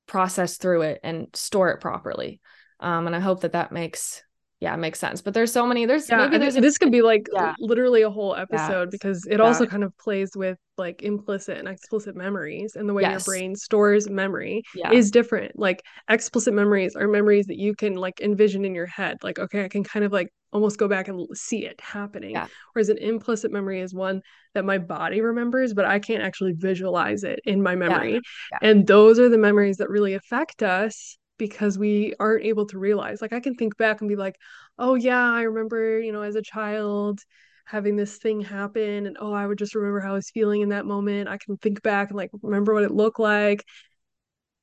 [0.06, 2.40] process through it and store it properly.
[2.80, 4.22] Um, and I hope that that makes
[4.62, 5.24] yeah, it makes sense.
[5.24, 5.88] But there's so many.
[5.88, 7.56] There's yeah, maybe there's this could be like yeah.
[7.60, 8.92] literally a whole episode yeah.
[8.92, 9.44] because it yeah.
[9.44, 13.12] also kind of plays with like implicit and explicit memories and the way yes.
[13.12, 15.58] your brain stores memory is different.
[15.58, 19.18] Like explicit memories are memories that you can like envision in your head.
[19.24, 22.38] Like, okay, I can kind of like almost go back and see it happening.
[22.74, 24.22] Whereas an implicit memory is one
[24.54, 28.22] that my body remembers, but I can't actually visualize it in my memory.
[28.62, 33.20] And those are the memories that really affect us because we aren't able to realize.
[33.20, 34.36] Like I can think back and be like,
[34.78, 37.20] oh yeah, I remember, you know, as a child
[37.66, 40.70] having this thing happen and oh, I would just remember how I was feeling in
[40.70, 41.28] that moment.
[41.28, 43.66] I can think back and like remember what it looked like.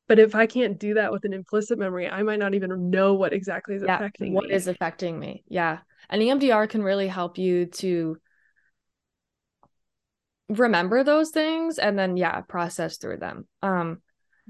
[0.07, 3.15] But if I can't do that with an implicit memory, I might not even know
[3.15, 4.53] what exactly is yeah, affecting what me.
[4.53, 5.43] What is affecting me?
[5.49, 5.79] Yeah.
[6.09, 8.19] And EMDR can really help you to
[10.49, 13.49] remember those things and then yeah, process through them.
[13.65, 14.01] Um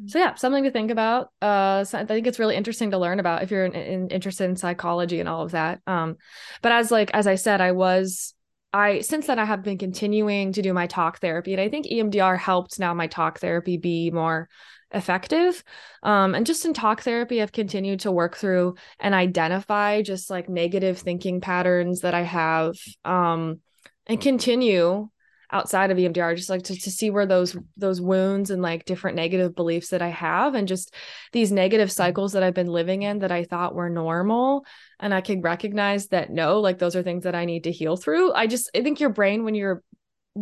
[0.06, 1.30] so yeah something to think about.
[1.42, 4.56] Uh i think it's really interesting to learn about if you're in, in, interested in
[4.56, 5.80] psychology and all of that.
[5.86, 6.16] Um
[6.62, 8.34] but as like as i said i was
[8.72, 11.86] i since then i have been continuing to do my talk therapy and i think
[11.86, 14.48] emdr helped now my talk therapy be more
[14.90, 15.62] effective.
[16.02, 20.48] Um and just in talk therapy i've continued to work through and identify just like
[20.48, 23.60] negative thinking patterns that i have um
[24.06, 25.08] and continue
[25.50, 29.16] outside of EMDR, just like to, to see where those those wounds and like different
[29.16, 30.94] negative beliefs that I have and just
[31.32, 31.94] these negative mm-hmm.
[31.94, 34.64] cycles that I've been living in that I thought were normal.
[35.00, 37.96] And I can recognize that no, like those are things that I need to heal
[37.96, 38.32] through.
[38.32, 39.82] I just I think your brain when you're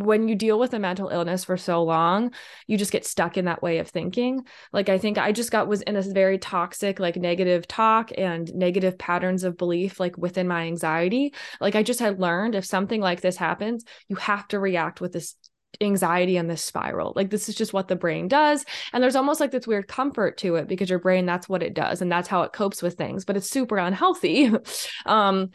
[0.05, 2.33] when you deal with a mental illness for so long
[2.67, 4.45] you just get stuck in that way of thinking.
[4.73, 8.53] Like i think i just got was in a very toxic like negative talk and
[8.55, 11.35] negative patterns of belief like within my anxiety.
[11.61, 15.13] Like i just had learned if something like this happens you have to react with
[15.13, 15.35] this
[15.81, 17.13] anxiety and this spiral.
[17.17, 18.65] Like this is just what the brain does.
[18.93, 21.75] And there's almost like this weird comfort to it because your brain that's what it
[21.75, 24.51] does and that's how it copes with things but it's super unhealthy.
[25.05, 25.51] Um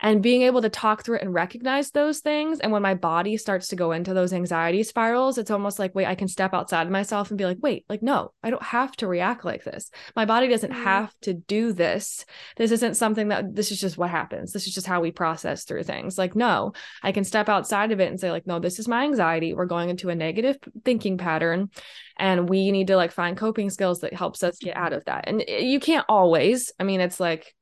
[0.00, 2.60] and being able to talk through it and recognize those things.
[2.60, 6.06] And when my body starts to go into those anxiety spirals it's almost like wait
[6.06, 8.92] i can step outside of myself and be like wait like no i don't have
[8.96, 9.90] to react like this.
[10.16, 10.82] My body doesn't mm-hmm.
[10.82, 12.24] have to do this.
[12.56, 14.52] This isn't something that this is just what happens.
[14.52, 16.18] This is just how we process through things.
[16.18, 16.72] Like no
[17.02, 19.54] i can step outside of it and say like no this is my anxiety.
[19.54, 21.70] We're going into a negative thinking pattern
[22.16, 25.24] and we need to like find coping skills that helps us get out of that.
[25.28, 27.54] And eh, you can't always i mean it's like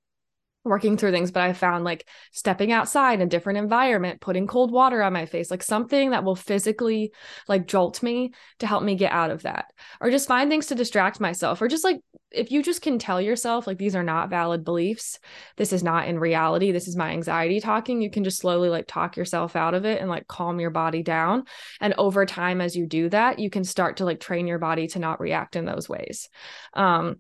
[0.65, 4.71] working through things but i found like stepping outside in a different environment putting cold
[4.71, 7.13] water on my face like something that will physically
[7.47, 9.73] like jolt me to help me get out of that.
[10.01, 12.01] Or just find things to distract myself or just like
[12.31, 15.19] if you just can tell yourself like these are not valid beliefs
[15.57, 18.87] this is not in reality this is my anxiety talking you can just slowly like
[18.87, 21.45] talk yourself out of it and like calm your body down.
[21.81, 24.89] And over time as you do that you can start to like train your body
[24.89, 26.29] to not react in those ways.
[26.75, 27.17] Um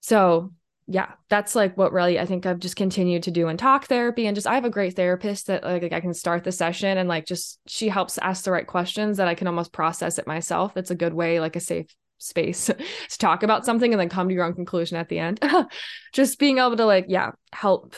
[0.00, 0.52] so
[0.88, 4.26] yeah, that's like what really I think I've just continued to do in talk therapy.
[4.26, 7.08] And just I have a great therapist that like, I can start the session and
[7.08, 10.76] like just she helps ask the right questions that I can almost process it myself.
[10.76, 11.86] It's a good way, like a safe
[12.18, 15.40] space to talk about something and then come to your own conclusion at the end.
[16.12, 17.96] just being able to like, yeah, help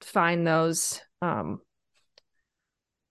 [0.00, 1.60] find those um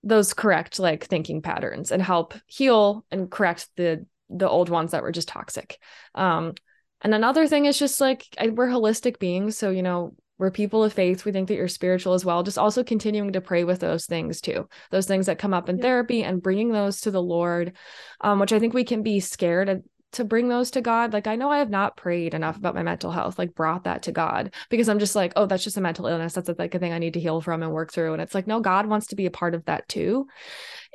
[0.04, 5.02] those correct like thinking patterns and help heal and correct the the old ones that
[5.02, 5.80] were just toxic.
[6.14, 6.56] Um
[7.04, 9.58] and another thing is just like we're holistic beings.
[9.58, 11.26] So, you know, we're people of faith.
[11.26, 12.44] We think that you're spiritual as well.
[12.44, 15.78] Just also continuing to pray with those things too, those things that come up in
[15.78, 15.84] yeah.
[15.84, 17.74] therapy and bringing those to the Lord,
[18.22, 19.84] um, which I think we can be scared
[20.14, 21.12] to bring those to God.
[21.12, 24.04] Like, I know I have not prayed enough about my mental health, like, brought that
[24.04, 26.34] to God because I'm just like, oh, that's just a mental illness.
[26.34, 28.14] That's like a thing I need to heal from and work through.
[28.14, 30.28] And it's like, no, God wants to be a part of that too.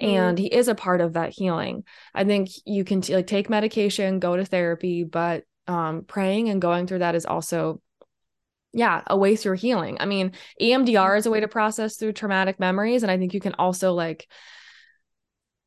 [0.01, 0.09] Mm.
[0.09, 1.85] And He is a part of that healing.
[2.15, 6.61] I think you can t- like take medication, go to therapy, but um, praying and
[6.61, 7.81] going through that is also
[8.73, 12.61] yeah a way through healing i mean emdr is a way to process through traumatic
[12.61, 14.29] memories and i think you can also like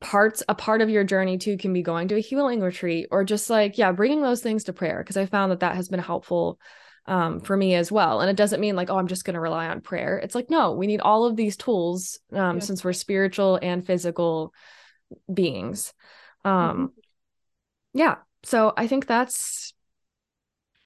[0.00, 3.24] parts a part of your journey too can be going to a healing retreat or
[3.24, 6.00] just like yeah bringing those things to prayer because i found that that has been
[6.00, 6.58] helpful
[7.06, 9.40] um, for me as well and it doesn't mean like oh i'm just going to
[9.40, 12.60] rely on prayer it's like no we need all of these tools um, yeah.
[12.60, 14.54] since we're spiritual and physical
[15.32, 15.92] beings.
[16.44, 16.86] Um mm-hmm.
[17.94, 18.16] yeah.
[18.44, 19.74] So I think that's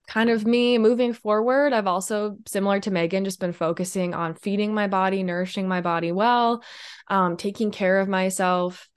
[0.07, 1.73] kind of me moving forward.
[1.73, 6.13] I've also, similar to Megan, just been focusing on feeding my body, nourishing my body
[6.13, 6.63] well,
[7.09, 8.89] um, taking care of myself,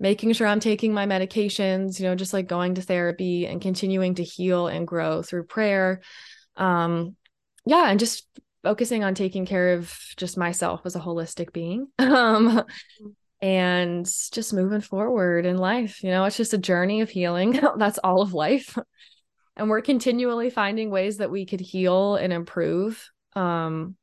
[0.00, 4.14] making sure I'm taking my medications, you know, just like going to therapy and continuing
[4.16, 6.00] to heal and grow through prayer.
[6.56, 7.16] Um,
[7.66, 8.26] yeah, and just
[8.62, 11.88] focusing on taking care of just myself as a holistic being.
[11.98, 12.64] um,
[13.40, 16.02] and just moving forward in life.
[16.02, 17.60] You know, it's just a journey of healing.
[17.76, 18.76] That's all of life.
[19.58, 23.10] And we're continually finding ways that we could heal and improve.
[23.34, 23.96] Um,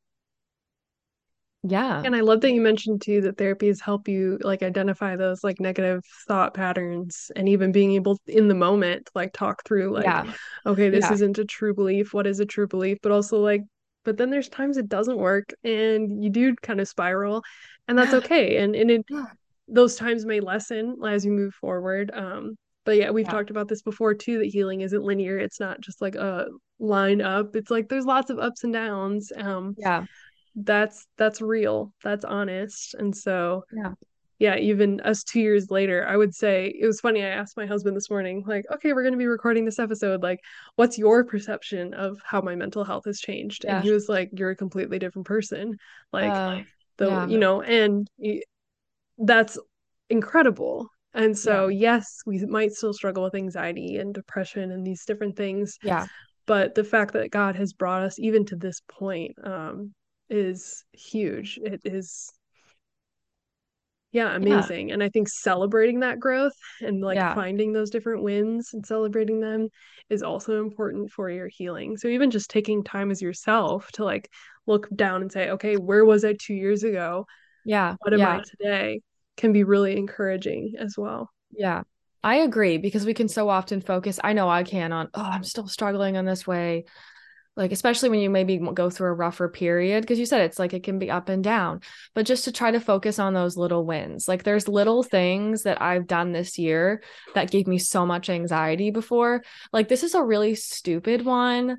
[1.67, 2.01] yeah.
[2.05, 5.59] And i love that you mentioned too that therapies help you like identify those like
[5.59, 10.31] negative thought patterns and even being able in the moment like talk through like yeah.
[10.67, 11.13] okay this yeah.
[11.13, 12.13] isn't a true belief.
[12.13, 12.99] What is a true belief?
[13.01, 13.63] But also like
[14.03, 17.43] but then there's times it doesn't work and you do kind of spiral
[17.87, 18.57] and that's okay.
[18.57, 19.05] And and it
[19.67, 22.11] those times may lessen as you move forward.
[22.13, 23.31] Um but yeah we've yeah.
[23.31, 25.37] talked about this before too that healing isn't linear.
[25.37, 26.47] It's not just like a
[26.79, 27.55] line up.
[27.55, 30.05] It's like there's lots of ups and downs um yeah.
[30.55, 31.93] that's that's real.
[32.03, 32.95] That's honest.
[32.95, 33.93] And so yeah.
[34.39, 37.65] yeah even us two years later i would say it was funny i asked my
[37.65, 40.41] husband this morning like okay we're going to be recording this episode like
[40.75, 43.63] what's your perception of how my mental health has changed?
[43.63, 43.77] Yeah.
[43.77, 45.77] and he was like you're a completely different person.
[46.11, 46.61] Like uh,
[46.97, 47.27] the yeah.
[47.27, 48.07] you know and
[49.17, 49.57] that's
[50.09, 51.95] incredible and so yeah.
[51.95, 56.05] yes we might still struggle with anxiety and depression and these different things yeah
[56.45, 59.91] but the fact that god has brought us even to this point um
[60.29, 61.59] is huge.
[61.63, 62.31] It is
[64.11, 64.87] yeah, amazing.
[64.87, 64.93] Yeah.
[64.93, 67.35] And I think celebrating that growth and like yeah.
[67.35, 69.67] finding those different wins and celebrating them
[70.09, 71.97] is also important for your healing.
[71.97, 74.31] So even just taking time as yourself to like
[74.67, 77.25] look down and say, okay, where was I two years ago?
[77.65, 77.95] Yeah.
[77.99, 78.21] What am.
[78.21, 79.01] I today?
[79.37, 81.29] Can be really encouraging as well.
[81.51, 81.83] Yeah.
[82.23, 84.19] I agree because we can so often focus.
[84.23, 86.85] I know I can on, oh, I'm still struggling in this way
[87.55, 90.73] like especially when you maybe go through a rougher period because you said it's like
[90.73, 91.81] it can be up and down
[92.13, 95.81] but just to try to focus on those little wins like there's little things that
[95.81, 97.01] i've done this year
[97.33, 101.77] that gave me so much anxiety before like this is a really stupid one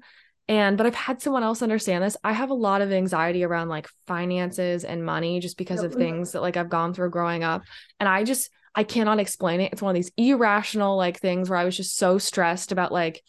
[0.48, 2.16] and but i've had someone else understand this.
[2.22, 6.32] I have a lot of anxiety around like finances and money just because of things
[6.32, 7.62] that like i've gone through growing up.
[8.00, 9.72] And i just i cannot explain it.
[9.72, 13.22] It's one of these irrational like things where i was just so stressed about like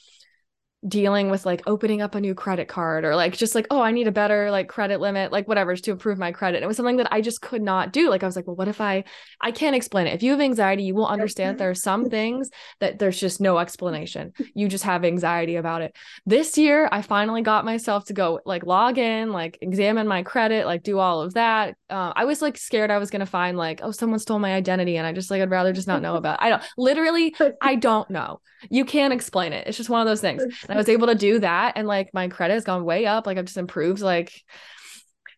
[0.88, 3.92] dealing with like opening up a new credit card or like just like oh i
[3.92, 6.62] need a better like credit limit like whatever to improve my credit.
[6.62, 8.10] It was something that i just could not do.
[8.10, 9.04] Like i was like well what if i
[9.42, 10.14] i can't explain it.
[10.14, 13.58] If you have anxiety you will understand there are some things that there's just no
[13.58, 14.34] explanation.
[14.54, 15.96] You just have anxiety about it.
[16.26, 20.66] This year i finally got myself to go like log in like examine my credit
[20.66, 21.76] like do all of that.
[21.90, 24.54] Uh, i was like scared i was going to find like oh someone stole my
[24.54, 26.44] identity and i just like i'd rather just not know about it.
[26.44, 28.42] i don't literally i don't know.
[28.70, 29.68] You can't explain it.
[29.68, 31.74] It's just one of those things and I was able to do that.
[31.76, 33.26] And like my credit has gone way up.
[33.26, 34.32] Like I've just improved like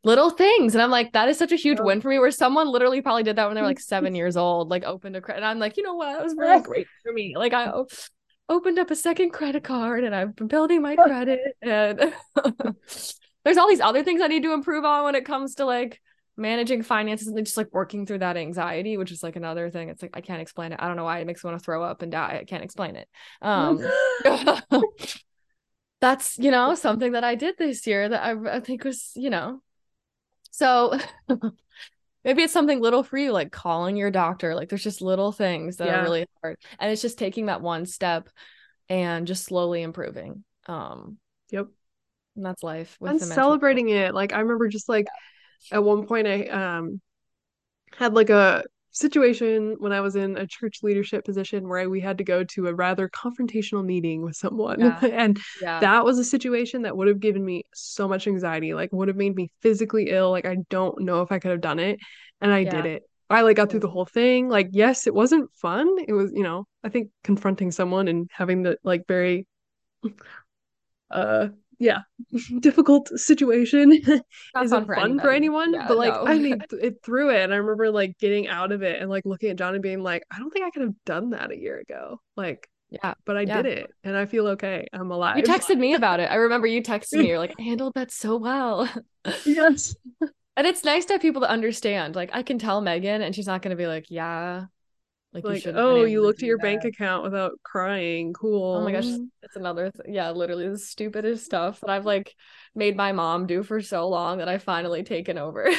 [0.04, 0.76] little things.
[0.76, 3.24] And I'm like, that is such a huge win for me where someone literally probably
[3.24, 5.40] did that when they were like seven years old, like opened a credit.
[5.40, 6.14] And I'm like, you know what?
[6.14, 7.36] That was really great for me.
[7.36, 7.72] Like I
[8.48, 11.40] opened up a second credit card and I've been building my credit.
[11.62, 12.14] And
[13.44, 16.02] there's all these other things I need to improve on when it comes to like
[16.40, 19.90] managing finances and just like working through that anxiety which is like another thing.
[19.90, 20.80] It's like i can't explain it.
[20.82, 22.40] I don't know why it makes me want to throw up and die.
[22.42, 23.08] I can't explain it.
[23.42, 23.86] Um
[26.02, 29.30] that's you know something that i did this year that i, I think was you
[29.30, 29.62] know.
[30.52, 30.98] So
[32.24, 34.56] maybe it's something little for you like calling your doctor.
[34.56, 36.00] Like there's just little things that yeah.
[36.00, 36.58] are really hard.
[36.80, 38.30] And it's just taking that one step
[38.90, 40.44] and just slowly improving.
[40.66, 41.18] Um
[41.52, 41.68] yep.
[42.36, 44.14] and that's life and celebrating it.
[44.14, 45.39] Like i remember just like yeah
[45.72, 47.02] at one point I um
[47.98, 52.02] had like a situation when I was in a church leadership position where I, we
[52.02, 54.80] had to go to a rather confrontational meeting with someone.
[54.80, 55.00] Yeah.
[55.06, 55.80] and yeah.
[55.80, 59.18] that was a situation that would have given me so much anxiety, like would have
[59.18, 60.32] made me physically ill.
[60.32, 62.00] Like I don't know if I could have done it.
[62.42, 62.70] And I yeah.
[62.70, 63.04] did it.
[63.30, 64.50] I like got through the whole thing.
[64.50, 65.88] Like, yes, it wasn't fun.
[66.08, 69.46] It was, you know, I think confronting someone and having the like very
[71.12, 71.50] uh
[71.80, 72.00] yeah
[72.60, 73.92] difficult situation.
[74.02, 74.24] Isn't
[74.54, 75.74] fun for, fun for anyone?
[75.74, 76.28] Yeah, but like no.
[76.28, 79.26] i made it through it and i remember like getting out of it and like
[79.26, 81.58] looking at john and being like i don't think i could have done that a
[81.58, 82.22] year ago.
[82.36, 83.62] Like yeah but i yeah.
[83.62, 84.88] did it and i feel okay.
[84.94, 85.38] I'm alive.
[85.38, 86.30] you texted me about it.
[86.30, 87.28] I remember you texted me.
[87.28, 88.90] You're like i handled that so well.
[89.46, 89.96] Yes.
[90.58, 92.16] And it's nice to have people to understand.
[92.16, 94.66] Like i can tell megan and she's not going to be like yeah
[95.34, 96.64] like, like you oh, you looked at your that.
[96.64, 98.34] bank account without crying.
[98.34, 98.78] Cool.
[98.78, 99.06] Oh my gosh,
[99.44, 102.36] it's another th- yeah, literally the stupidest stuff that I've like
[102.74, 105.70] made my mom do for so long that I finally taken over.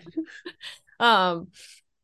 [1.00, 1.48] um,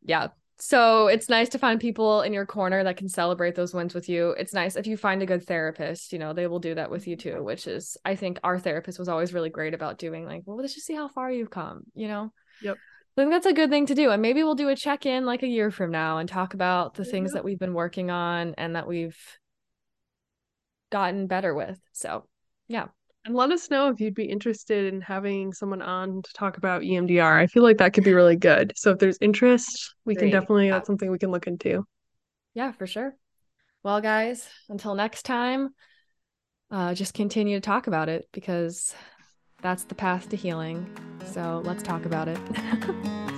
[0.04, 0.28] yeah.
[0.58, 4.08] so it's nice to find people in your corner that can celebrate those wins with
[4.08, 4.30] you.
[4.30, 7.06] It's nice if you find a good therapist, you know, they will do that with
[7.06, 10.42] you too, which is I think our therapist was always really great about doing like,
[10.44, 12.32] well, let's just see how far you've come, you know?
[12.62, 12.78] Yep.
[13.18, 14.10] I think that's a good thing to do.
[14.10, 17.04] And maybe we'll do a check-in like a year from now and talk about the
[17.04, 19.18] things that we've been working on and that we've
[20.90, 21.80] gotten better with.
[21.92, 22.26] So
[22.68, 22.86] yeah.
[23.24, 26.82] And let us know if you'd be interested in having someone on to talk about
[26.82, 27.40] EMDR.
[27.40, 28.72] I feel like that could be really good.
[28.76, 30.30] So if there's interest, we Great.
[30.30, 30.74] can definitely, yeah.
[30.74, 31.84] that's something we can look into.
[32.54, 33.16] Yeah, for sure.
[33.82, 35.70] Well, guys, until next time,
[36.70, 38.94] uh, just continue to talk about it because
[39.60, 40.86] that's the path to healing.
[41.24, 42.38] So let's talk about it.